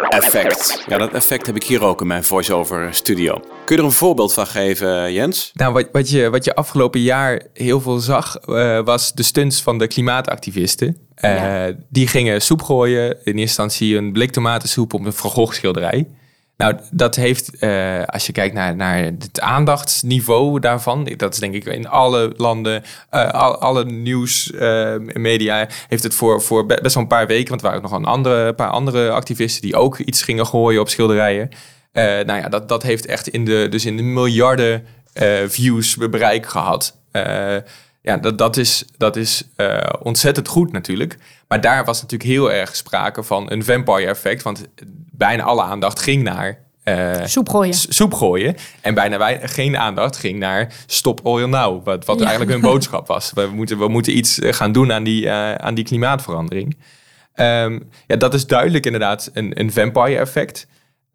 effect. 0.09 0.85
Ja, 0.89 0.99
dat 0.99 1.13
effect 1.13 1.47
heb 1.47 1.57
ik 1.57 1.65
hier 1.65 1.85
ook 1.85 2.01
in 2.01 2.07
mijn 2.07 2.25
voice-over 2.25 2.95
studio. 2.95 3.41
Kun 3.65 3.77
je 3.77 3.83
er 3.83 3.89
een 3.89 3.95
voorbeeld 3.95 4.33
van 4.33 4.47
geven, 4.47 5.13
Jens? 5.13 5.51
Nou, 5.55 5.73
wat, 5.73 5.89
wat, 5.93 6.11
je, 6.11 6.31
wat 6.31 6.45
je 6.45 6.55
afgelopen 6.55 7.01
jaar 7.01 7.43
heel 7.55 7.81
veel 7.81 7.99
zag, 7.99 8.37
eh, 8.37 8.81
was 8.85 9.13
de 9.13 9.23
stunts 9.23 9.63
van 9.63 9.79
de 9.79 9.87
klimaatactivisten. 9.87 10.97
Eh, 11.15 11.65
Die 11.91 12.07
gingen 12.07 12.43
soep 12.43 12.63
gooien. 12.63 13.05
In 13.11 13.17
eerste 13.25 13.41
instantie 13.41 13.97
een 13.97 14.13
blik 14.13 14.31
tomatensoep 14.31 14.93
op 14.95 15.05
een 15.07 15.13
Van 15.13 15.31
Gogh 15.31 15.53
schilderij. 15.55 16.09
Nou, 16.59 16.77
dat 16.91 17.17
heeft, 17.17 17.59
eh, 17.59 18.03
als 18.05 18.27
je 18.27 18.33
kijkt 18.33 18.55
naar, 18.55 18.77
naar 18.77 18.99
het 19.05 19.41
aandachtsniveau 19.41 20.61
daarvan, 20.61 21.05
dat 21.17 21.33
is 21.33 21.39
denk 21.41 21.55
ik 21.55 21.65
in 21.65 21.89
alle 21.89 22.33
landen, 22.37 22.83
eh, 23.11 23.31
al- 23.31 23.59
alle 23.61 23.85
nieuwsmedia, 23.85 25.69
heeft 25.89 26.03
het 26.03 26.15
voor, 26.15 26.43
voor 26.43 26.67
be- 26.67 26.79
best 26.83 26.95
wel 26.95 27.03
een 27.03 27.09
paar 27.09 27.27
weken, 27.27 27.49
want 27.49 27.61
er 27.61 27.67
waren 27.67 27.83
ook 27.85 27.91
nog 27.91 27.99
een 28.01 28.07
andere, 28.07 28.53
paar 28.55 28.71
andere 28.71 29.11
activisten 29.11 29.63
die 29.63 29.77
ook 29.77 29.99
iets 29.99 30.23
gingen 30.23 30.47
gooien 30.47 30.81
op 30.81 30.89
schilderijen. 30.89 31.49
Eh, 31.93 32.05
nou 32.05 32.41
ja, 32.41 32.49
dat, 32.49 32.69
dat 32.69 32.83
heeft 32.83 33.07
echt 33.07 33.29
in 33.29 33.45
de, 33.45 33.67
dus 33.71 33.85
in 33.85 33.97
de 33.97 34.03
miljarden 34.03 34.87
eh, 35.13 35.29
views 35.47 35.97
bereik 35.97 36.47
gehad. 36.47 36.97
Eh, 37.11 37.57
Ja, 38.03 38.17
dat, 38.17 38.39
dat 38.39 38.57
is, 38.57 38.85
dat 38.97 39.17
is 39.17 39.43
eh, 39.57 39.79
ontzettend 40.03 40.49
goed 40.49 40.73
natuurlijk. 40.73 41.17
Maar 41.49 41.61
daar 41.61 41.85
was 41.85 42.03
natuurlijk 42.03 42.31
heel 42.31 42.53
erg 42.53 42.77
sprake 42.77 43.23
van 43.23 43.51
een 43.51 43.65
vampire 43.65 44.07
effect. 44.07 44.43
Want 44.43 44.67
bijna 45.19 45.43
alle 45.43 45.63
aandacht 45.63 46.01
ging 46.01 46.23
naar... 46.23 46.59
eh, 46.83 47.25
Soep 47.25 47.49
gooien. 47.49 47.75
s- 47.75 47.87
soep 47.97 48.15
gooien. 48.15 48.55
En 48.81 48.95
bijna 48.95 49.19
wij, 49.19 49.41
geen 49.43 49.77
aandacht 49.77 50.17
ging 50.17 50.39
naar 50.39 50.73
stop 50.87 51.21
oil 51.27 51.49
now. 51.49 51.85
Wat, 51.85 52.05
wat 52.05 52.19
Ja. 52.19 52.27
eigenlijk 52.27 52.53
hun 52.53 52.71
boodschap 52.71 53.07
was. 53.07 53.33
We 53.35 53.47
moeten, 53.53 53.79
we 53.79 53.89
moeten 53.89 54.17
iets 54.17 54.39
eh, 54.39 54.53
gaan 54.53 54.73
doen 54.73 54.93
aan 54.93 55.03
die, 55.05 55.29
eh, 55.29 55.55
aan 55.55 55.75
die 55.75 55.85
klimaatverandering. 55.85 56.77
Ehm, 57.35 57.79
ja, 58.07 58.17
dat 58.17 58.35
is 58.35 58.47
duidelijk 58.47 58.85
inderdaad 58.87 59.31
een, 59.33 59.61
een 59.61 59.73
vampire 59.73 60.19
effect. 60.19 60.67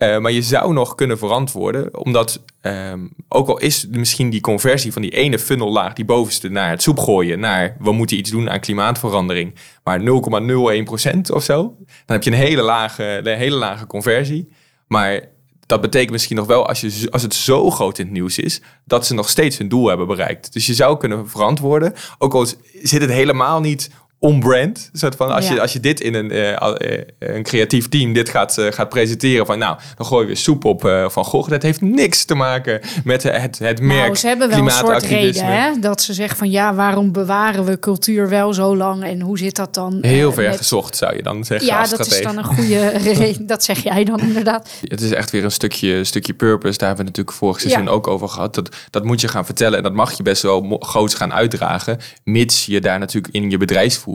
Eh, 0.04 0.20
maar 0.20 0.32
je 0.32 0.42
zou 0.42 0.74
nog 0.74 0.96
kunnen 0.96 1.18
verantwoorden, 1.18 1.98
omdat 1.98 2.42
ehm, 2.62 3.08
ook 3.28 3.48
al 3.48 3.60
is 3.60 3.88
misschien 3.90 4.30
die 4.30 4.42
conversie 4.42 4.94
van 4.94 5.02
die 5.02 5.12
ene 5.12 5.40
funnel-laag, 5.40 5.94
die 5.94 6.06
bovenste, 6.06 6.50
naar 6.50 6.70
het 6.70 6.82
soep 6.82 7.00
gooien, 7.00 7.40
naar 7.40 7.76
we 7.80 7.92
moeten 7.92 8.18
iets 8.18 8.30
doen 8.30 8.50
aan 8.50 8.60
klimaatverandering, 8.60 9.56
maar 9.84 10.00
0,01% 10.00 11.32
of 11.32 11.44
zo, 11.44 11.76
dan 11.88 12.16
heb 12.16 12.24
je 12.24 12.32
een 12.32 12.38
hele 12.38 12.62
lage, 12.62 13.04
een 13.04 13.38
hele 13.38 13.56
lage 13.56 13.88
conversie. 13.88 14.50
Maar 14.88 15.22
dat 15.66 15.82
betekent 15.82 16.12
misschien 16.12 16.36
nog 16.36 16.46
wel, 16.46 16.68
als, 16.68 16.82
je, 16.82 17.08
als 17.12 17.22
het 17.22 17.34
zo 17.34 17.70
groot 17.70 17.98
in 17.98 18.06
het 18.06 18.14
nieuws 18.14 18.38
is, 18.38 18.62
dat 18.86 19.06
ze 19.06 19.14
nog 19.14 19.30
steeds 19.30 19.58
hun 19.58 19.70
doel 19.70 19.88
hebben 19.88 20.08
bereikt. 20.08 20.54
Dus 20.54 20.66
je 20.66 20.74
zou 20.74 20.98
kunnen 20.98 21.30
verantwoorden, 21.30 21.94
ook 22.18 22.34
al 22.34 22.46
zit 22.82 23.02
het 23.02 23.12
helemaal 23.12 23.60
niet 23.60 23.90
on-brand. 24.24 24.90
Soort 24.94 25.16
van, 25.16 25.32
als, 25.32 25.48
Ja. 25.48 25.54
je, 25.54 25.62
als 25.62 25.74
je 25.74 25.80
dit 25.80 26.00
in 26.02 26.14
een, 26.14 26.32
eh, 26.32 26.52
eh, 26.52 27.02
een 27.20 27.44
creatief 27.44 27.90
team 27.90 28.14
dit 28.14 28.30
gaat, 28.30 28.58
eh, 28.58 28.72
gaat 28.72 28.90
presenteren 28.90 29.46
van 29.46 29.58
nou, 29.60 29.78
dan 29.98 30.06
gooien 30.06 30.28
we 30.28 30.36
soep 30.36 30.66
op 30.66 30.82
Van 31.08 31.26
Gogh. 31.26 31.50
Dat 31.50 31.62
heeft 31.62 31.82
niks 31.82 32.26
te 32.26 32.36
maken 32.36 32.80
met 33.04 33.24
het, 33.24 33.60
het 33.60 33.82
merk 33.82 34.02
Nou, 34.02 34.16
ze 34.16 34.28
hebben 34.28 34.50
wel 34.50 34.60
een 34.60 34.70
soort 34.72 35.04
reden, 35.04 35.46
hè? 35.46 35.80
Dat 35.80 36.02
ze 36.02 36.14
zeggen 36.14 36.38
van 36.38 36.50
ja, 36.52 36.74
waarom 36.74 37.12
bewaren 37.12 37.66
we 37.66 37.80
cultuur 37.80 38.30
wel 38.30 38.54
zo 38.54 38.76
lang 38.76 39.04
en 39.04 39.22
hoe 39.22 39.38
zit 39.38 39.56
dat 39.56 39.74
dan? 39.74 39.98
Heel 40.02 40.34
ver 40.34 40.48
met- 40.50 40.58
gezocht 40.58 40.98
zou 40.98 41.16
je 41.16 41.24
dan 41.24 41.44
zeggen 41.44 41.68
Ja, 41.68 41.88
dat 41.88 42.06
is 42.08 42.22
dan 42.22 42.38
een 42.38 42.44
goede 42.44 42.88
reden. 43.14 43.48
Dat 43.48 43.64
zeg 43.64 43.84
jij 43.84 44.04
dan 44.04 44.20
inderdaad. 44.20 44.70
Het 44.84 45.02
is 45.02 45.12
echt 45.12 45.32
weer 45.32 45.44
een 45.44 45.52
stukje, 45.52 46.04
stukje 46.04 46.34
purpose. 46.34 46.78
Daar 46.78 46.88
hebben 46.88 47.06
we 47.06 47.12
natuurlijk 47.12 47.38
vorig 47.38 47.60
seizoen 47.60 47.84
Ja. 47.84 47.90
ook 47.90 48.08
over 48.08 48.30
gehad. 48.30 48.56
Dat, 48.56 48.76
dat 48.90 49.04
moet 49.04 49.22
je 49.22 49.28
gaan 49.28 49.46
vertellen 49.46 49.78
en 49.78 49.84
dat 49.84 49.94
mag 49.94 50.18
je 50.18 50.24
best 50.24 50.42
wel 50.42 50.78
groots 50.80 51.14
gaan 51.14 51.34
uitdragen. 51.34 51.98
Mits 52.24 52.66
je 52.66 52.82
daar 52.82 53.00
natuurlijk 53.00 53.34
in 53.34 53.50
je 53.50 53.58
bedrijfsvoering 53.58 54.12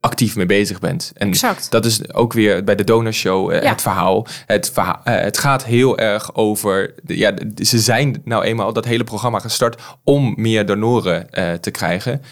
actief 0.00 0.36
mee 0.36 0.46
bezig 0.46 0.78
bent. 0.78 1.12
En 1.14 1.28
Exact. 1.28 1.70
dat 1.70 1.84
is 1.84 2.12
ook 2.14 2.32
weer 2.32 2.64
bij 2.64 2.74
de 2.74 2.84
donorshow 2.84 3.50
eh, 3.50 3.62
Ja. 3.62 3.68
het 3.68 3.82
verhaal. 3.82 4.26
Het, 4.46 4.70
verha- 4.72 5.00
eh, 5.04 5.14
het 5.20 5.38
gaat 5.38 5.64
heel 5.64 5.98
erg 5.98 6.34
over... 6.34 6.94
de- 7.02 7.16
Ja, 7.18 7.30
de- 7.32 7.64
ze 7.64 7.78
zijn 7.78 8.20
nou 8.24 8.44
eenmaal 8.44 8.72
dat 8.72 8.84
hele 8.84 9.04
programma 9.04 9.38
gestart 9.38 9.82
om 10.04 10.34
meer 10.36 10.66
donoren 10.66 11.30
eh, 11.30 11.52
te 11.52 11.70
krijgen 11.70 12.22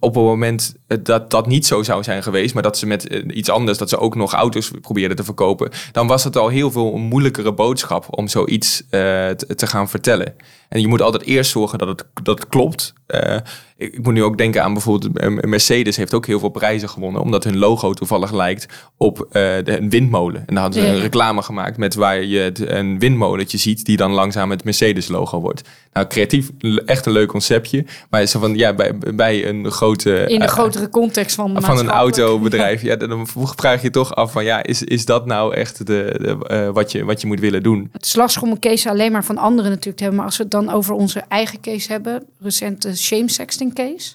op 0.00 0.14
het 0.14 0.24
moment 0.24 0.74
dat 1.02 1.30
dat 1.30 1.46
niet 1.46 1.66
zo 1.66 1.82
zou 1.82 2.02
zijn 2.02 2.22
geweest, 2.22 2.54
maar 2.54 2.62
dat 2.62 2.78
ze 2.78 2.86
met 2.86 3.08
eh, 3.08 3.22
iets 3.36 3.48
anders, 3.48 3.78
dat 3.78 3.88
ze 3.88 3.98
ook 3.98 4.14
nog 4.14 4.32
auto's 4.32 4.70
probeerden 4.80 5.16
te 5.16 5.24
verkopen, 5.24 5.70
dan 5.92 6.06
was 6.06 6.24
het 6.24 6.36
al 6.36 6.48
heel 6.48 6.70
veel 6.70 6.94
een 6.94 7.00
moeilijkere 7.00 7.52
boodschap 7.52 8.06
om 8.10 8.28
zoiets 8.28 8.82
eh, 8.90 9.00
te, 9.30 9.66
gaan 9.66 9.88
vertellen. 9.88 10.34
En 10.68 10.80
je 10.80 10.88
moet 10.88 11.02
altijd 11.02 11.24
eerst 11.24 11.50
zorgen 11.50 11.78
dat 11.78 11.88
het, 11.88 12.04
dat 12.22 12.38
het 12.38 12.48
klopt. 12.48 12.92
Eh, 13.06 13.36
ik, 13.76 13.92
ik 13.94 14.02
moet 14.02 14.14
nu 14.14 14.22
ook 14.22 14.38
denken 14.38 14.62
aan 14.62 14.72
bijvoorbeeld 14.72 15.44
Mercedes 15.46 15.96
heeft 15.96 16.14
ook 16.14 16.26
heel 16.26 16.38
veel 16.38 16.48
prijzen 16.48 16.88
gewonnen, 16.88 17.22
omdat 17.22 17.44
hun 17.44 17.58
logo 17.58 17.92
toevallig 17.92 18.32
lijkt 18.32 18.66
op 18.96 19.26
de, 19.32 19.62
een 19.64 19.90
windmolen. 19.90 20.40
En 20.46 20.54
dan 20.54 20.62
hadden 20.62 20.82
ze 20.82 20.88
Ja. 20.88 20.94
een 20.94 21.00
reclame 21.00 21.42
gemaakt 21.42 21.76
met 21.76 21.94
waar 21.94 22.24
je 22.24 22.38
het, 22.38 22.68
een 22.70 22.98
windmolentje 22.98 23.58
ziet 23.58 23.84
die 23.84 23.96
dan 23.96 24.12
langzaam 24.12 24.50
het 24.50 24.64
Mercedes 24.64 25.08
logo 25.08 25.40
wordt. 25.40 25.68
Nou, 25.92 26.06
creatief, 26.06 26.50
echt 26.84 27.06
een 27.06 27.12
leuk 27.12 27.28
conceptje. 27.28 27.84
Maar 28.10 28.26
zo 28.26 28.40
van, 28.40 28.56
ja, 28.56 28.74
bij, 28.74 28.98
bij 29.14 29.48
een 29.48 29.70
grote... 29.70 30.24
In 30.26 30.38
de 30.38 30.44
eh, 30.44 30.50
grotere 30.80 31.00
context 31.00 31.34
van, 31.34 31.62
van 31.62 31.78
een 31.78 31.88
autobedrijf. 31.88 32.82
Ja, 32.82 32.96
dan 32.96 33.26
vraag 33.26 33.76
je 33.80 33.86
je 33.86 33.90
toch 33.90 34.14
af 34.14 34.32
van 34.32 34.44
ja, 34.44 34.62
is, 34.62 34.82
is 34.82 35.04
dat 35.04 35.26
nou 35.26 35.54
echt 35.54 35.86
de, 35.86 36.16
de, 36.20 36.46
eh, 36.46 36.68
wat, 36.68 36.92
je, 36.92 37.04
wat 37.04 37.20
je 37.20 37.26
moet 37.26 37.40
willen 37.40 37.62
doen? 37.62 37.88
Het 37.92 38.06
slagschommel 38.06 38.58
case 38.58 38.90
alleen 38.90 39.12
maar 39.12 39.24
van 39.24 39.38
anderen 39.38 39.70
natuurlijk 39.70 39.96
te 39.96 40.02
hebben. 40.02 40.16
Maar 40.20 40.28
als 40.28 40.36
we 40.36 40.42
het 40.42 40.52
dan 40.52 40.70
over 40.70 40.94
onze 40.94 41.22
eigen 41.28 41.60
case 41.60 41.92
hebben. 41.92 42.26
Recente 42.40 42.96
shame 42.96 43.30
sexting 43.30 43.74
case. 43.74 44.14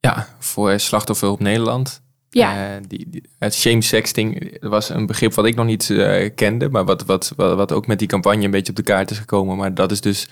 Ja, 0.00 0.28
voor 0.38 0.78
slachtofferhulp 0.78 1.40
Nederland. 1.40 2.02
Ja. 2.30 2.74
Eh, 2.74 2.82
die, 2.88 3.06
die- 3.10 3.22
het 3.38 3.54
shame 3.54 3.82
sexting 3.82 4.56
was 4.60 4.88
een 4.88 5.06
begrip 5.06 5.34
wat 5.34 5.44
ik 5.46 5.54
nog 5.54 5.66
niet 5.66 5.90
eh, 5.90 6.30
kende, 6.34 6.68
maar 6.68 6.84
wat, 6.84 7.04
wat, 7.04 7.32
wat, 7.36 7.56
wat 7.56 7.72
ook 7.72 7.86
met 7.86 7.98
die 7.98 8.08
campagne 8.08 8.44
een 8.44 8.50
beetje 8.50 8.70
op 8.70 8.76
de 8.76 8.82
kaart 8.82 9.10
is 9.10 9.18
gekomen. 9.18 9.56
Maar 9.56 9.74
dat 9.74 9.90
is 9.90 10.00
dus 10.00 10.28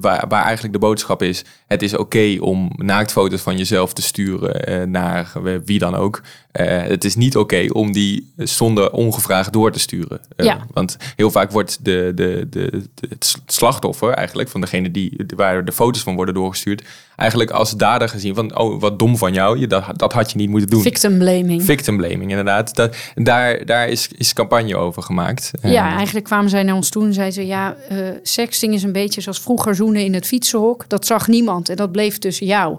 waar, 0.00 0.24
waar 0.28 0.44
eigenlijk 0.44 0.72
de 0.72 0.78
boodschap 0.78 1.22
is: 1.22 1.44
het 1.66 1.82
is 1.82 1.96
oké 1.96 2.36
om 2.40 2.70
naaktfoto's 2.76 3.40
van 3.40 3.56
jezelf 3.56 3.92
te 3.92 4.02
sturen 4.02 4.64
eh, 4.64 4.82
naar 4.82 5.32
wie 5.64 5.78
dan 5.78 5.94
ook. 5.94 6.22
Eh, 6.52 6.82
het 6.82 7.04
is 7.04 7.14
niet 7.16 7.36
oké 7.36 7.66
om 7.72 7.92
die 7.92 8.32
zonder 8.36 8.90
ongevraagd 8.90 9.52
door 9.52 9.72
te 9.72 9.78
sturen. 9.78 10.20
Eh, 10.36 10.46
Ja. 10.46 10.66
Want 10.72 10.96
heel 11.16 11.30
vaak 11.30 11.50
wordt 11.50 11.84
de, 11.84 12.12
de, 12.14 12.46
de, 12.50 12.70
de- 12.94 13.06
het 13.08 13.36
slachtoffer 13.46 14.10
eigenlijk 14.12 14.48
van 14.48 14.60
degene 14.60 14.90
die, 14.90 15.16
waar 15.36 15.64
de 15.64 15.72
foto's 15.72 16.02
van 16.02 16.14
worden 16.14 16.34
doorgestuurd, 16.34 16.82
eigenlijk 17.16 17.50
als 17.50 17.70
dader 17.76 18.08
gezien 18.08 18.34
van 18.34 18.58
oh 18.58 18.80
wat 18.80 18.98
dom 18.98 19.16
van 19.16 19.32
jou, 19.32 19.58
je, 19.58 19.66
dat, 19.66 19.84
dat 19.96 20.12
had 20.12 20.30
je 20.30 20.36
niet 20.36 20.48
moeten 20.48 20.70
doen. 20.70 20.82
Victim 20.82 21.18
blaming. 21.18 21.62
Victim 21.64 21.96
blaming, 21.96 22.30
inderdaad. 22.30 22.74
Dat, 22.74 22.96
daar 23.14 23.64
daar 23.66 23.88
is, 23.88 24.08
is 24.16 24.32
campagne 24.32 24.76
over 24.76 25.02
gemaakt. 25.02 25.50
Ja, 25.62 25.88
Eh, 25.90 25.94
eigenlijk 25.96 26.24
kwamen 26.26 26.50
zij 26.50 26.62
naar 26.62 26.74
ons 26.74 26.88
toe 26.90 27.04
en 27.04 27.12
zeiden 27.14 27.34
ze... 27.34 27.46
ja, 27.46 27.76
sexting 28.22 28.74
is 28.74 28.82
een 28.82 28.92
beetje 28.92 29.20
zoals 29.20 29.40
vroeger 29.40 29.74
zoenen 29.74 30.04
in 30.04 30.14
het 30.14 30.26
fietsenhok. 30.26 30.84
Dat 30.88 31.06
zag 31.06 31.28
niemand 31.28 31.68
en 31.68 31.76
dat 31.76 31.92
bleef 31.92 32.18
tussen 32.18 32.46
jou. 32.46 32.78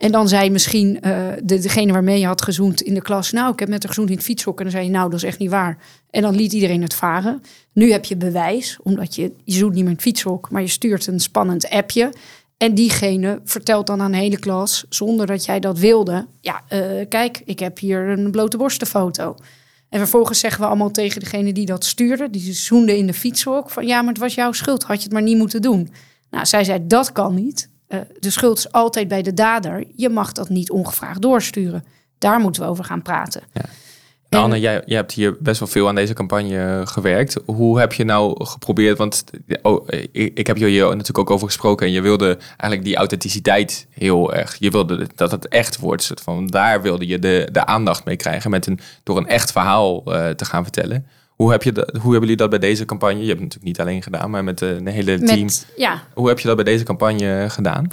En 0.00 0.12
dan 0.12 0.28
zei 0.28 0.50
misschien 0.50 1.00
eh, 1.00 1.26
de, 1.42 1.58
degene 1.58 1.92
waarmee 1.92 2.18
je 2.18 2.26
had 2.26 2.42
gezoend 2.42 2.80
in 2.80 2.94
de 2.94 3.02
klas... 3.02 3.32
nou, 3.32 3.52
ik 3.52 3.58
heb 3.58 3.68
met 3.68 3.82
haar 3.82 3.88
gezoend 3.88 4.10
in 4.10 4.16
het 4.16 4.24
fietshok. 4.24 4.56
En 4.58 4.62
dan 4.62 4.72
zei 4.72 4.84
je, 4.84 4.90
nou, 4.90 5.10
dat 5.10 5.18
is 5.18 5.26
echt 5.26 5.38
niet 5.38 5.50
waar. 5.50 5.78
En 6.10 6.22
dan 6.22 6.34
liet 6.34 6.52
iedereen 6.52 6.82
het 6.82 6.94
varen. 6.94 7.42
Nu 7.72 7.92
heb 7.92 8.04
je 8.04 8.16
bewijs, 8.16 8.78
omdat 8.82 9.14
je, 9.14 9.32
je 9.44 9.64
niet 9.64 9.72
meer 9.72 9.84
in 9.84 9.88
het 9.88 10.00
fietshok... 10.00 10.50
maar 10.50 10.62
je 10.62 10.68
stuurt 10.68 11.06
een 11.06 11.20
spannend 11.20 11.68
appje... 11.68 12.12
En 12.56 12.74
diegene 12.74 13.40
vertelt 13.44 13.86
dan 13.86 14.00
aan 14.00 14.10
de 14.10 14.18
hele 14.18 14.38
klas, 14.38 14.84
zonder 14.88 15.26
dat 15.26 15.44
jij 15.44 15.60
dat 15.60 15.78
wilde... 15.78 16.26
ja, 16.40 16.62
eh, 16.68 16.80
kijk, 17.08 17.42
ik 17.44 17.58
heb 17.58 17.78
hier 17.78 18.08
een 18.08 18.30
blote 18.30 18.56
borstenfoto. 18.56 19.34
En 19.88 19.98
vervolgens 19.98 20.38
zeggen 20.38 20.60
we 20.60 20.66
allemaal 20.66 20.90
tegen 20.90 21.20
degene 21.20 21.52
die 21.52 21.66
dat 21.66 21.84
stuurde, 21.84 22.30
die 22.30 22.52
zoende 22.52 22.96
in 22.96 23.06
de 23.06 23.14
fietshok, 23.14 23.70
van 23.70 23.86
ja, 23.86 24.00
maar 24.00 24.12
het 24.12 24.22
was 24.22 24.34
jouw 24.34 24.52
schuld, 24.52 24.82
had 24.82 24.96
je 24.96 25.02
het 25.02 25.12
maar 25.12 25.22
niet 25.22 25.36
moeten 25.36 25.62
doen. 25.62 25.90
Nou, 26.30 26.46
zij 26.46 26.64
zei 26.64 26.86
dat 26.86 27.12
kan 27.12 27.34
niet. 27.34 27.68
Eh, 27.90 28.00
de 28.18 28.30
schuld 28.30 28.58
is 28.58 28.72
altijd 28.72 29.08
bij 29.08 29.22
de 29.22 29.34
dader. 29.34 29.84
Je 29.96 30.08
mag 30.08 30.32
dat 30.32 30.48
niet 30.48 30.70
ongevraagd 30.70 31.22
doorsturen. 31.22 31.84
Daar 32.18 32.40
moeten 32.40 32.62
we 32.62 32.68
over 32.68 32.84
gaan 32.84 33.02
praten. 33.02 33.42
Nou, 34.28 34.44
Anne, 34.44 34.60
jij, 34.60 34.82
jij 34.86 34.96
hebt 34.96 35.12
hier 35.12 35.36
best 35.40 35.58
wel 35.60 35.68
veel 35.68 35.88
aan 35.88 35.94
deze 35.94 36.12
campagne 36.12 36.58
eh, 36.58 36.86
gewerkt. 36.86 37.36
Hoe 37.44 37.78
heb 37.78 37.92
je 37.92 38.04
nou 38.04 38.44
geprobeerd? 38.44 38.98
Want 38.98 39.24
oh, 39.62 39.88
ik, 40.12 40.38
ik 40.38 40.46
heb 40.46 40.56
je 40.56 40.66
hier 40.66 40.84
natuurlijk 40.84 41.18
ook 41.18 41.30
over 41.30 41.46
gesproken. 41.46 41.86
En 41.86 41.92
je 41.92 42.00
wilde 42.00 42.38
eigenlijk 42.46 42.84
die 42.84 42.96
authenticiteit 42.96 43.86
heel 43.90 44.34
erg. 44.34 44.56
Je 44.58 44.70
wilde 44.70 45.06
dat 45.14 45.30
het 45.30 45.48
echt 45.48 45.78
wordt. 45.78 46.02
Soort 46.02 46.20
Van 46.20 46.46
daar 46.46 46.82
wilde 46.82 47.06
je 47.06 47.18
de, 47.18 47.48
de 47.52 47.66
aandacht 47.66 48.04
mee 48.04 48.16
krijgen. 48.16 48.50
Met 48.50 48.66
een, 48.66 48.80
door 49.02 49.16
een 49.16 49.28
echt 49.28 49.52
verhaal 49.52 50.04
eh, 50.04 50.28
te 50.28 50.44
gaan 50.44 50.62
vertellen. 50.62 51.06
Hoe, 51.40 51.50
heb 51.50 51.62
je 51.62 51.72
dat, 51.72 51.90
hoe 51.90 52.00
hebben 52.00 52.20
jullie 52.20 52.36
dat 52.36 52.50
bij 52.50 52.58
deze 52.58 52.84
campagne? 52.84 53.20
Je 53.20 53.26
hebt 53.26 53.40
het 53.40 53.40
natuurlijk 53.40 53.64
niet 53.78 53.80
alleen 53.80 54.02
gedaan, 54.02 54.30
maar 54.30 54.44
met 54.44 54.62
eh, 54.62 54.68
een 54.70 54.86
hele 54.86 55.18
team. 55.18 55.44
Met, 55.44 55.66
ja, 55.76 56.02
Hoe 56.14 56.28
heb 56.28 56.38
je 56.38 56.46
dat 56.46 56.56
bij 56.56 56.64
deze 56.64 56.84
campagne 56.84 57.46
gedaan? 57.48 57.88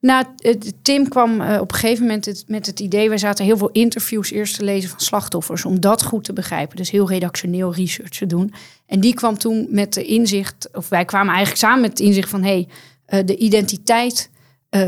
Nou, 0.00 0.24
het- 0.36 0.74
Tim 0.82 1.08
kwam 1.08 1.40
eh, 1.40 1.60
op 1.60 1.72
een 1.72 1.78
gegeven 1.78 2.02
moment 2.06 2.24
het- 2.24 2.44
met 2.46 2.66
het 2.66 2.80
idee... 2.80 3.08
wij 3.08 3.18
zaten 3.18 3.44
heel 3.44 3.56
veel 3.56 3.68
interviews 3.72 4.30
eerst 4.30 4.56
te 4.56 4.64
lezen 4.64 4.90
van 4.90 5.00
slachtoffers... 5.00 5.64
om 5.64 5.80
dat 5.80 6.02
goed 6.02 6.24
te 6.24 6.32
begrijpen. 6.32 6.76
Dus 6.76 6.90
heel 6.90 7.08
redactioneel 7.08 7.74
research 7.74 8.08
te 8.18 8.26
doen. 8.26 8.54
En 8.86 9.00
die 9.00 9.14
kwam 9.14 9.38
toen 9.38 9.66
met 9.70 9.94
de 9.94 10.04
inzicht... 10.04 10.68
of 10.72 10.88
wij 10.88 11.04
kwamen 11.04 11.28
eigenlijk 11.34 11.58
samen 11.58 11.80
met 11.80 11.90
het 11.90 12.00
inzicht 12.00 12.28
van... 12.28 12.42
hey, 12.42 12.68
eh, 13.04 13.26
de 13.26 13.36
identiteit 13.36 14.30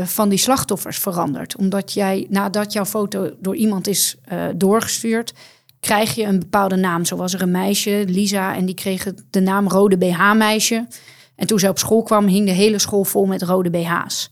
van 0.03 0.29
die 0.29 0.37
slachtoffers 0.37 0.97
verandert. 0.97 1.55
Omdat 1.55 1.93
jij, 1.93 2.25
nadat 2.29 2.73
jouw 2.73 2.85
foto 2.85 3.29
door 3.39 3.55
iemand 3.55 3.87
is 3.87 4.17
doorgestuurd... 4.55 5.33
krijg 5.81 6.15
je 6.15 6.23
een 6.23 6.39
bepaalde 6.39 6.75
naam. 6.75 7.05
Zo 7.05 7.15
was 7.15 7.33
er 7.33 7.41
een 7.41 7.51
meisje, 7.51 8.03
Lisa... 8.07 8.55
en 8.55 8.65
die 8.65 8.75
kreeg 8.75 9.07
de 9.29 9.39
naam 9.39 9.67
Rode 9.67 9.97
BH-meisje... 9.97 10.87
En 11.41 11.47
toen 11.47 11.59
zij 11.59 11.69
op 11.69 11.79
school 11.79 12.03
kwam, 12.03 12.27
hing 12.27 12.45
de 12.45 12.51
hele 12.51 12.79
school 12.79 13.03
vol 13.03 13.25
met 13.25 13.41
rode 13.41 13.69
BH's. 13.69 14.29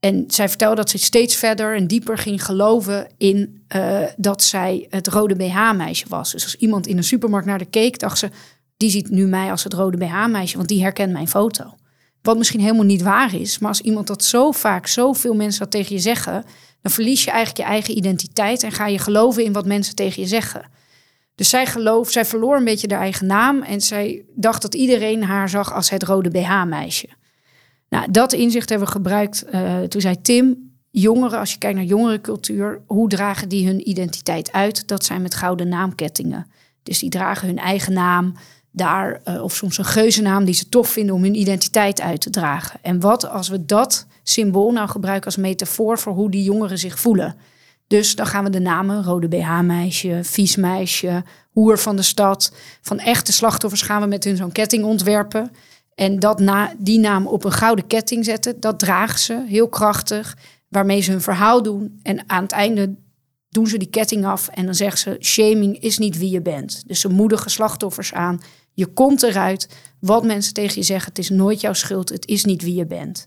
En 0.00 0.24
zij 0.28 0.48
vertelde 0.48 0.76
dat 0.76 0.90
ze 0.90 0.98
steeds 0.98 1.36
verder 1.36 1.76
en 1.76 1.86
dieper 1.86 2.18
ging 2.18 2.44
geloven 2.44 3.08
in 3.16 3.62
eh, 3.68 4.02
dat 4.16 4.42
zij 4.42 4.86
het 4.90 5.06
rode 5.06 5.36
BH-meisje 5.36 6.04
was. 6.08 6.32
Dus 6.32 6.44
als 6.44 6.54
iemand 6.54 6.86
in 6.86 6.96
een 6.96 7.04
supermarkt 7.04 7.46
naar 7.46 7.58
de 7.58 7.64
keek, 7.64 7.98
dacht 7.98 8.18
ze: 8.18 8.30
die 8.76 8.90
ziet 8.90 9.10
nu 9.10 9.26
mij 9.26 9.50
als 9.50 9.64
het 9.64 9.72
rode 9.72 9.96
BH-meisje, 9.96 10.56
want 10.56 10.68
die 10.68 10.82
herkent 10.82 11.12
mijn 11.12 11.28
foto. 11.28 11.74
Wat 12.22 12.38
misschien 12.38 12.60
helemaal 12.60 12.84
niet 12.84 13.02
waar 13.02 13.34
is, 13.34 13.58
maar 13.58 13.68
als 13.68 13.80
iemand 13.80 14.06
dat 14.06 14.24
zo 14.24 14.52
vaak, 14.52 14.86
zoveel 14.86 15.34
mensen 15.34 15.60
dat 15.60 15.70
tegen 15.70 15.94
je 15.94 16.00
zeggen, 16.00 16.44
dan 16.82 16.92
verlies 16.92 17.24
je 17.24 17.30
eigenlijk 17.30 17.68
je 17.68 17.72
eigen 17.74 17.96
identiteit 17.96 18.62
en 18.62 18.72
ga 18.72 18.86
je 18.86 18.98
geloven 18.98 19.44
in 19.44 19.52
wat 19.52 19.66
mensen 19.66 19.94
tegen 19.94 20.22
je 20.22 20.28
zeggen. 20.28 20.62
Dus 21.38 21.48
zij 21.48 21.66
geloof, 21.66 22.10
zij 22.10 22.24
verloor 22.24 22.56
een 22.56 22.64
beetje 22.64 22.88
haar 22.88 23.00
eigen 23.00 23.26
naam 23.26 23.62
en 23.62 23.80
zij 23.80 24.24
dacht 24.34 24.62
dat 24.62 24.74
iedereen 24.74 25.24
haar 25.24 25.48
zag 25.48 25.72
als 25.74 25.90
het 25.90 26.02
rode 26.02 26.30
BH-meisje. 26.30 27.08
Nou, 27.88 28.10
dat 28.10 28.32
inzicht 28.32 28.68
hebben 28.68 28.86
we 28.86 28.92
gebruikt. 28.92 29.44
eh, 29.44 29.80
toen 29.80 30.00
zei 30.00 30.20
Tim, 30.20 30.72
jongeren, 30.90 31.38
als 31.38 31.52
je 31.52 31.58
kijkt 31.58 31.76
naar 31.76 31.86
jongerencultuur, 31.86 32.80
hoe 32.86 33.08
dragen 33.08 33.48
die 33.48 33.66
hun 33.66 33.88
identiteit 33.88 34.52
uit? 34.52 34.88
Dat 34.88 35.04
zijn 35.04 35.22
met 35.22 35.34
gouden 35.34 35.68
naamkettingen. 35.68 36.46
Dus 36.82 36.98
die 36.98 37.10
dragen 37.10 37.48
hun 37.48 37.58
eigen 37.58 37.92
naam 37.92 38.34
daar, 38.70 39.20
uh, 39.24 39.42
of 39.42 39.54
soms 39.54 39.78
een 39.78 39.84
geuzennaam 39.84 40.44
die 40.44 40.54
ze 40.54 40.68
tof 40.68 40.88
vinden 40.88 41.14
om 41.14 41.22
hun 41.22 41.34
identiteit 41.34 42.00
uit 42.00 42.20
te 42.20 42.30
dragen. 42.30 42.80
En 42.82 43.00
wat 43.00 43.28
als 43.28 43.48
we 43.48 43.64
dat 43.64 44.06
symbool 44.22 44.72
nou 44.72 44.88
gebruiken 44.88 45.26
als 45.26 45.36
metafoor 45.36 45.98
voor 45.98 46.12
hoe 46.12 46.30
die 46.30 46.42
jongeren 46.42 46.78
zich 46.78 47.00
voelen? 47.00 47.36
Dus 47.88 48.14
dan 48.14 48.26
gaan 48.26 48.44
we 48.44 48.50
de 48.50 48.60
namen, 48.60 49.04
rode 49.04 49.28
BH-meisje, 49.28 50.20
vies 50.22 50.56
meisje, 50.56 51.24
hoer 51.50 51.78
van 51.78 51.96
de 51.96 52.02
stad, 52.02 52.52
van 52.82 52.98
echte 52.98 53.32
slachtoffers 53.32 53.82
gaan 53.82 54.00
we 54.00 54.06
met 54.06 54.24
hun 54.24 54.36
zo'n 54.36 54.52
ketting 54.52 54.84
ontwerpen. 54.84 55.50
En 55.94 56.18
dat 56.18 56.40
na, 56.40 56.72
die 56.78 56.98
naam 56.98 57.26
op 57.26 57.44
een 57.44 57.52
gouden 57.52 57.86
ketting 57.86 58.24
zetten, 58.24 58.60
dat 58.60 58.78
dragen 58.78 59.18
ze 59.18 59.44
heel 59.46 59.68
krachtig, 59.68 60.36
waarmee 60.68 61.00
ze 61.00 61.10
hun 61.10 61.20
verhaal 61.20 61.62
doen. 61.62 62.00
En 62.02 62.22
aan 62.26 62.42
het 62.42 62.52
einde 62.52 62.94
doen 63.48 63.66
ze 63.66 63.78
die 63.78 63.90
ketting 63.90 64.24
af 64.24 64.48
en 64.48 64.64
dan 64.64 64.74
zeggen 64.74 64.98
ze: 64.98 65.16
shaming 65.20 65.78
is 65.80 65.98
niet 65.98 66.18
wie 66.18 66.30
je 66.30 66.42
bent. 66.42 66.82
Dus 66.86 67.00
ze 67.00 67.08
moedigen 67.08 67.50
slachtoffers 67.50 68.12
aan. 68.12 68.40
Je 68.72 68.86
komt 68.86 69.22
eruit. 69.22 69.68
Wat 70.00 70.24
mensen 70.24 70.54
tegen 70.54 70.76
je 70.76 70.82
zeggen, 70.82 71.08
het 71.08 71.18
is 71.18 71.28
nooit 71.28 71.60
jouw 71.60 71.72
schuld. 71.72 72.08
Het 72.08 72.26
is 72.26 72.44
niet 72.44 72.62
wie 72.62 72.74
je 72.74 72.86
bent. 72.86 73.26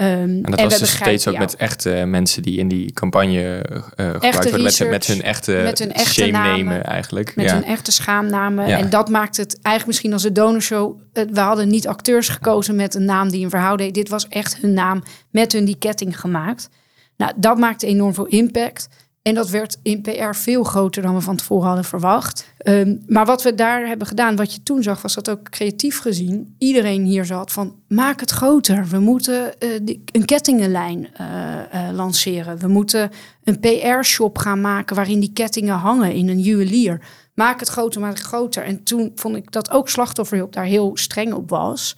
Um, 0.00 0.06
en 0.06 0.42
dat 0.42 0.60
was 0.60 0.78
dus 0.78 0.94
steeds 0.94 1.28
ook 1.28 1.38
met 1.38 1.56
echte 1.56 1.90
mensen 1.90 2.42
die 2.42 2.58
in 2.58 2.68
die 2.68 2.92
campagne 2.92 3.64
uh, 3.70 4.10
gebruikt 4.10 4.50
worden. 4.50 4.62
Met, 4.62 4.88
met, 4.88 5.06
hun 5.06 5.22
echte, 5.22 5.60
met 5.64 5.78
hun 5.78 5.92
echte 5.92 6.26
namen 6.26 6.84
eigenlijk. 6.84 7.36
Met 7.36 7.44
ja. 7.44 7.54
hun 7.54 7.64
echte 7.64 7.92
schaamnamen. 7.92 8.68
Ja. 8.68 8.78
En 8.78 8.90
dat 8.90 9.08
maakt 9.08 9.36
het 9.36 9.52
eigenlijk 9.52 9.86
misschien 9.86 10.12
als 10.12 10.22
de 10.22 10.32
donorshow... 10.32 11.00
We 11.12 11.40
hadden 11.40 11.68
niet 11.68 11.88
acteurs 11.88 12.28
gekozen 12.28 12.76
met 12.76 12.94
een 12.94 13.04
naam 13.04 13.30
die 13.30 13.44
een 13.44 13.50
verhaal 13.50 13.76
deed. 13.76 13.94
Dit 13.94 14.08
was 14.08 14.28
echt 14.28 14.56
hun 14.56 14.72
naam 14.72 15.02
met 15.30 15.52
hun 15.52 15.64
die 15.64 15.78
ketting 15.78 16.20
gemaakt. 16.20 16.68
Nou, 17.16 17.32
dat 17.36 17.58
maakte 17.58 17.86
enorm 17.86 18.14
veel 18.14 18.26
impact. 18.26 18.88
En 19.22 19.34
dat 19.34 19.50
werd 19.50 19.78
in 19.82 20.02
PR 20.02 20.32
veel 20.34 20.64
groter 20.64 21.02
dan 21.02 21.14
we 21.14 21.20
van 21.20 21.36
tevoren 21.36 21.66
hadden 21.66 21.84
verwacht. 21.84 22.52
Um, 22.64 23.02
maar 23.06 23.26
wat 23.26 23.42
we 23.42 23.54
daar 23.54 23.86
hebben 23.86 24.06
gedaan, 24.06 24.36
wat 24.36 24.54
je 24.54 24.62
toen 24.62 24.82
zag, 24.82 25.02
was 25.02 25.14
dat 25.14 25.30
ook 25.30 25.50
creatief 25.50 25.98
gezien. 25.98 26.54
Iedereen 26.58 27.04
hier 27.04 27.24
zat 27.24 27.52
van, 27.52 27.74
maak 27.88 28.20
het 28.20 28.30
groter. 28.30 28.86
We 28.86 28.98
moeten 28.98 29.54
die, 29.82 30.02
een 30.12 30.24
kettingenlijn 30.24 31.08
uh, 31.20 31.26
uh, 31.74 31.88
lanceren. 31.92 32.58
We 32.58 32.68
moeten 32.68 33.10
een 33.44 33.60
PR-shop 33.60 34.38
gaan 34.38 34.60
maken 34.60 34.96
waarin 34.96 35.20
die 35.20 35.32
kettingen 35.32 35.74
hangen 35.74 36.12
in 36.12 36.28
een 36.28 36.40
juwelier. 36.40 37.00
Maak 37.34 37.60
het 37.60 37.68
groter, 37.68 38.00
maak 38.00 38.16
het 38.16 38.26
groter. 38.26 38.64
En 38.64 38.82
toen 38.82 39.12
vond 39.14 39.36
ik 39.36 39.52
dat 39.52 39.70
ook 39.70 39.88
slachtofferhulp 39.88 40.52
daar 40.52 40.64
heel 40.64 40.96
streng 40.96 41.32
op 41.32 41.50
was. 41.50 41.96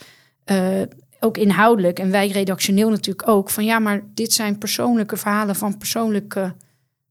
ook 1.21 1.37
inhoudelijk 1.37 1.99
en 1.99 2.11
wij 2.11 2.29
redactioneel 2.29 2.91
natuurlijk 2.91 3.29
ook. 3.29 3.51
Van 3.51 3.65
ja, 3.65 3.79
maar 3.79 4.03
dit 4.15 4.33
zijn 4.33 4.59
persoonlijke 4.59 5.17
verhalen 5.17 5.57
van 5.57 5.79
persoonlijke 5.79 6.55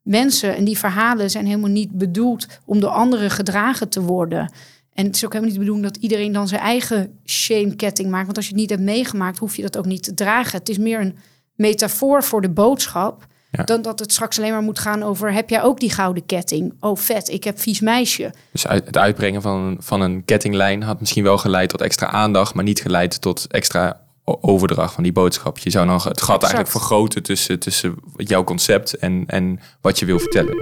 mensen. 0.01 0.55
En 0.55 0.63
die 0.63 0.77
verhalen 0.77 1.29
zijn 1.29 1.45
helemaal 1.45 1.69
niet 1.69 1.91
bedoeld 1.91 2.47
om 2.65 2.79
door 2.79 2.89
anderen 2.89 3.31
gedragen 3.31 3.89
te 3.89 4.01
worden. 4.01 4.51
En 4.93 5.05
het 5.05 5.15
is 5.15 5.25
ook 5.25 5.33
helemaal 5.33 5.53
niet 5.53 5.65
bedoeld 5.65 5.83
dat 5.83 5.97
iedereen 5.97 6.31
dan 6.31 6.47
zijn 6.47 6.61
eigen 6.61 7.19
shame-ketting 7.25 8.09
maakt. 8.09 8.25
Want 8.25 8.37
als 8.37 8.45
je 8.45 8.51
het 8.51 8.61
niet 8.61 8.69
hebt 8.69 8.81
meegemaakt, 8.81 9.37
hoef 9.37 9.55
je 9.55 9.61
dat 9.61 9.77
ook 9.77 9.85
niet 9.85 10.03
te 10.03 10.13
dragen. 10.13 10.59
Het 10.59 10.69
is 10.69 10.77
meer 10.77 10.99
een 10.99 11.17
metafoor 11.55 12.23
voor 12.23 12.41
de 12.41 12.49
boodschap. 12.49 13.25
Ja. 13.51 13.63
Dan 13.63 13.81
dat 13.81 13.99
het 13.99 14.11
straks 14.11 14.37
alleen 14.37 14.51
maar 14.51 14.61
moet 14.61 14.79
gaan 14.79 15.03
over: 15.03 15.33
heb 15.33 15.49
jij 15.49 15.63
ook 15.63 15.79
die 15.79 15.91
gouden 15.91 16.25
ketting? 16.25 16.73
Oh, 16.79 16.97
vet, 16.97 17.29
ik 17.29 17.43
heb 17.43 17.59
vies 17.59 17.79
meisje. 17.79 18.33
Dus 18.51 18.63
het 18.63 18.97
uitbrengen 18.97 19.41
van, 19.41 19.77
van 19.79 20.01
een 20.01 20.25
kettinglijn 20.25 20.83
had 20.83 20.99
misschien 20.99 21.23
wel 21.23 21.37
geleid 21.37 21.69
tot 21.69 21.81
extra 21.81 22.07
aandacht, 22.07 22.53
maar 22.53 22.63
niet 22.63 22.81
geleid 22.81 23.21
tot 23.21 23.47
extra 23.47 24.01
overdracht 24.23 24.93
van 24.93 25.03
die 25.03 25.11
boodschap. 25.11 25.57
Je 25.57 25.69
zou 25.69 25.85
nog 25.85 26.03
het 26.03 26.21
gat 26.21 26.35
exact. 26.35 26.41
eigenlijk 26.41 26.71
vergroten 26.71 27.23
tussen, 27.23 27.59
tussen 27.59 27.95
jouw 28.15 28.43
concept 28.43 28.97
en, 28.97 29.23
en 29.27 29.59
wat 29.81 29.99
je 29.99 30.05
wil 30.05 30.19
vertellen. 30.19 30.55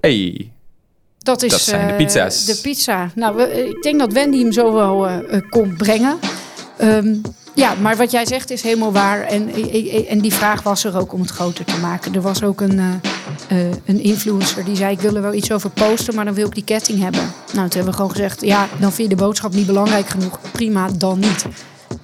Hey, 0.00 0.52
dat, 1.18 1.42
is, 1.42 1.50
dat 1.50 1.60
zijn 1.60 1.88
de 1.88 1.94
pizza's. 2.04 2.48
Uh, 2.48 2.54
de 2.54 2.60
pizza. 2.60 3.10
Nou, 3.14 3.36
we, 3.36 3.68
ik 3.68 3.82
denk 3.82 3.98
dat 3.98 4.12
Wendy 4.12 4.38
hem 4.38 4.52
zo 4.52 4.72
wel 4.72 5.10
uh, 5.10 5.40
kon 5.50 5.76
brengen. 5.76 6.18
Um, 6.80 7.22
ja, 7.54 7.74
maar 7.74 7.96
wat 7.96 8.10
jij 8.10 8.26
zegt 8.26 8.50
is 8.50 8.62
helemaal 8.62 8.92
waar. 8.92 9.20
En, 9.22 9.50
en 10.08 10.20
die 10.20 10.32
vraag 10.34 10.62
was 10.62 10.84
er 10.84 10.98
ook 10.98 11.12
om 11.12 11.20
het 11.20 11.30
groter 11.30 11.64
te 11.64 11.78
maken. 11.78 12.14
Er 12.14 12.20
was 12.20 12.42
ook 12.42 12.60
een, 12.60 12.78
uh, 12.78 12.94
een 13.84 14.00
influencer 14.00 14.64
die 14.64 14.76
zei: 14.76 14.92
Ik 14.92 15.00
wil 15.00 15.16
er 15.16 15.22
wel 15.22 15.34
iets 15.34 15.52
over 15.52 15.70
posten, 15.70 16.14
maar 16.14 16.24
dan 16.24 16.34
wil 16.34 16.46
ik 16.46 16.54
die 16.54 16.64
ketting 16.64 17.02
hebben. 17.02 17.20
Nou, 17.20 17.68
toen 17.68 17.76
hebben 17.76 17.84
we 17.84 17.92
gewoon 17.92 18.10
gezegd: 18.10 18.40
Ja, 18.40 18.68
dan 18.80 18.92
vind 18.92 19.10
je 19.10 19.16
de 19.16 19.22
boodschap 19.22 19.54
niet 19.54 19.66
belangrijk 19.66 20.08
genoeg. 20.08 20.38
Prima, 20.52 20.88
dan 20.98 21.18
niet. 21.18 21.46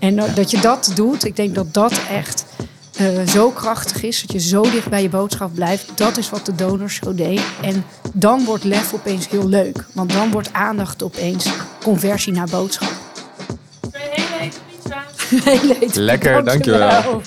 En 0.01 0.17
dat 0.35 0.51
je 0.51 0.61
dat 0.61 0.93
doet, 0.95 1.25
ik 1.25 1.37
denk 1.37 1.55
dat 1.55 1.75
dat 1.75 1.93
echt 2.11 2.45
uh, 3.01 3.27
zo 3.29 3.51
krachtig 3.51 4.03
is. 4.03 4.21
Dat 4.21 4.33
je 4.33 4.49
zo 4.49 4.63
dicht 4.63 4.89
bij 4.89 5.03
je 5.03 5.09
boodschap 5.09 5.55
blijft. 5.55 5.87
Dat 5.95 6.17
is 6.17 6.31
wat 6.31 6.47
de 6.47 6.55
donorshow 6.55 7.17
deed. 7.17 7.41
En 7.63 7.85
dan 8.13 8.45
wordt 8.45 8.65
lef 8.65 8.95
opeens 8.95 9.29
heel 9.29 9.49
leuk. 9.49 9.85
Want 9.93 10.13
dan 10.13 10.31
wordt 10.31 10.53
aandacht 10.53 11.03
opeens 11.03 11.47
conversie 11.83 12.33
naar 12.33 12.49
boodschap. 12.51 12.93
Twee 13.91 14.03
hele 14.11 14.41
eten 14.41 14.61
pizza. 14.83 15.05
hele 15.51 15.77
Lekker, 15.93 16.45
dankjewel. 16.45 16.89
dankjewel. 16.89 17.23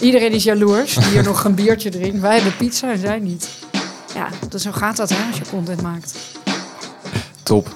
Iedereen 0.00 0.32
is 0.32 0.44
jaloers 0.44 0.94
die 0.94 1.04
hier 1.04 1.22
nog 1.32 1.44
een 1.44 1.54
biertje 1.54 1.90
drinkt. 1.90 2.20
Wij 2.20 2.34
hebben 2.34 2.56
pizza 2.56 2.92
en 2.92 2.98
zij 2.98 3.18
niet. 3.18 3.48
Ja, 4.14 4.28
dus 4.48 4.62
zo 4.62 4.72
gaat 4.72 4.96
dat 4.96 5.08
hè, 5.08 5.26
als 5.28 5.38
je 5.38 5.44
content 5.50 5.82
maakt. 5.82 6.14
Top. 7.42 7.74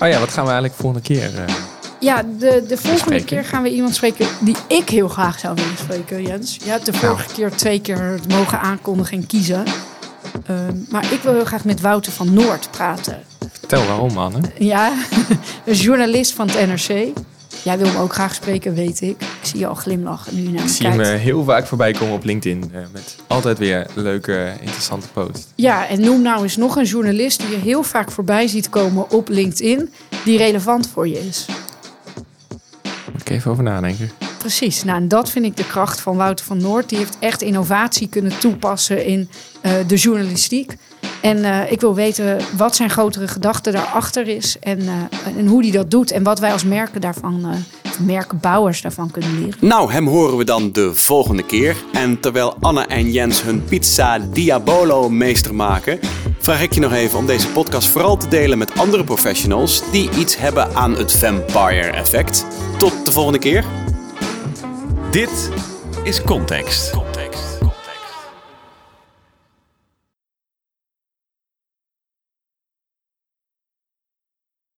Oh 0.00 0.08
ja, 0.08 0.18
wat 0.18 0.32
gaan 0.32 0.44
we 0.44 0.50
eigenlijk 0.50 0.80
volgende 0.80 1.06
keer? 1.06 1.30
Uh, 1.34 1.54
ja, 2.00 2.22
de, 2.22 2.64
de 2.68 2.76
volgende 2.76 2.98
spreken? 2.98 3.26
keer 3.26 3.44
gaan 3.44 3.62
we 3.62 3.70
iemand 3.70 3.94
spreken 3.94 4.26
die 4.40 4.56
ik 4.68 4.88
heel 4.88 5.08
graag 5.08 5.38
zou 5.38 5.54
willen 5.54 5.78
spreken, 5.78 6.22
Jens. 6.22 6.56
Je 6.64 6.70
hebt 6.70 6.86
de 6.86 6.92
vorige 6.92 7.22
nou. 7.22 7.32
keer 7.34 7.50
twee 7.50 7.80
keer 7.80 8.20
mogen 8.28 8.60
aankondigen 8.60 9.18
en 9.18 9.26
kiezen. 9.26 9.64
Uh, 10.50 10.56
maar 10.88 11.12
ik 11.12 11.20
wil 11.22 11.32
heel 11.32 11.44
graag 11.44 11.64
met 11.64 11.80
Wouter 11.80 12.12
van 12.12 12.32
Noord 12.34 12.70
praten. 12.70 13.22
Vertel 13.52 13.86
waarom, 13.86 14.12
man. 14.12 14.34
Hè? 14.34 14.40
Ja, 14.58 14.92
een 15.64 15.74
journalist 15.74 16.32
van 16.32 16.48
het 16.50 16.66
NRC. 16.66 17.12
Jij 17.68 17.78
wil 17.78 17.86
hem 17.86 17.96
ook 17.96 18.12
graag 18.12 18.34
spreken, 18.34 18.74
weet 18.74 19.00
ik. 19.00 19.20
Ik 19.20 19.26
zie 19.42 19.58
je 19.58 19.66
al 19.66 19.74
glimlachen 19.74 20.34
nu 20.34 20.42
naar 20.42 20.52
me 20.52 20.60
Ik 20.60 20.68
zie 20.68 20.82
kijkt. 20.82 20.96
hem 21.06 21.14
uh, 21.14 21.20
heel 21.20 21.44
vaak 21.44 21.66
voorbij 21.66 21.92
komen 21.92 22.14
op 22.14 22.24
LinkedIn. 22.24 22.70
Uh, 22.74 22.80
met 22.92 23.16
altijd 23.26 23.58
weer 23.58 23.86
leuke, 23.94 24.52
interessante 24.60 25.08
posts. 25.08 25.46
Ja, 25.54 25.88
en 25.88 26.00
noem 26.00 26.22
nou 26.22 26.42
eens 26.42 26.56
nog 26.56 26.76
een 26.76 26.84
journalist 26.84 27.40
die 27.40 27.50
je 27.50 27.56
heel 27.56 27.82
vaak 27.82 28.10
voorbij 28.10 28.46
ziet 28.46 28.68
komen 28.68 29.10
op 29.10 29.28
LinkedIn. 29.28 29.92
Die 30.24 30.38
relevant 30.38 30.88
voor 30.88 31.08
je 31.08 31.26
is. 31.26 31.46
Moet 33.12 33.20
ik 33.20 33.30
even 33.30 33.50
over 33.50 33.62
nadenken. 33.62 34.10
Precies. 34.38 34.84
Nou, 34.84 34.98
en 35.00 35.08
dat 35.08 35.30
vind 35.30 35.44
ik 35.44 35.56
de 35.56 35.66
kracht 35.66 36.00
van 36.00 36.16
Wouter 36.16 36.44
van 36.44 36.58
Noord. 36.62 36.88
Die 36.88 36.98
heeft 36.98 37.16
echt 37.20 37.42
innovatie 37.42 38.08
kunnen 38.08 38.38
toepassen 38.38 39.04
in 39.04 39.28
uh, 39.62 39.72
de 39.86 39.96
journalistiek. 39.96 40.76
En 41.20 41.38
uh, 41.38 41.72
ik 41.72 41.80
wil 41.80 41.94
weten 41.94 42.38
wat 42.56 42.76
zijn 42.76 42.90
grotere 42.90 43.28
gedachte 43.28 43.70
daarachter 43.70 44.28
is. 44.28 44.56
En, 44.60 44.80
uh, 44.80 44.92
en 45.36 45.46
hoe 45.46 45.62
hij 45.62 45.70
dat 45.70 45.90
doet. 45.90 46.10
En 46.10 46.22
wat 46.22 46.38
wij 46.38 46.52
als 46.52 46.64
merken 46.64 47.00
daarvan, 47.00 47.40
uh, 47.44 48.06
merkenbouwers 48.06 48.82
daarvan 48.82 49.10
kunnen 49.10 49.38
leren. 49.38 49.58
Nou, 49.60 49.92
hem 49.92 50.06
horen 50.06 50.36
we 50.36 50.44
dan 50.44 50.72
de 50.72 50.94
volgende 50.94 51.42
keer. 51.42 51.76
En 51.92 52.20
terwijl 52.20 52.56
Anne 52.60 52.86
en 52.86 53.10
Jens 53.10 53.42
hun 53.42 53.64
pizza 53.64 54.18
Diabolo 54.18 55.08
meester 55.08 55.54
maken... 55.54 55.98
vraag 56.38 56.62
ik 56.62 56.72
je 56.72 56.80
nog 56.80 56.92
even 56.92 57.18
om 57.18 57.26
deze 57.26 57.48
podcast 57.48 57.88
vooral 57.88 58.16
te 58.16 58.28
delen 58.28 58.58
met 58.58 58.78
andere 58.78 59.04
professionals... 59.04 59.82
die 59.92 60.10
iets 60.10 60.36
hebben 60.36 60.74
aan 60.74 60.96
het 60.96 61.12
vampire 61.12 61.90
effect. 61.90 62.46
Tot 62.78 63.06
de 63.06 63.12
volgende 63.12 63.38
keer. 63.38 63.64
Dit 65.10 65.50
is 66.04 66.22
Context. 66.22 67.07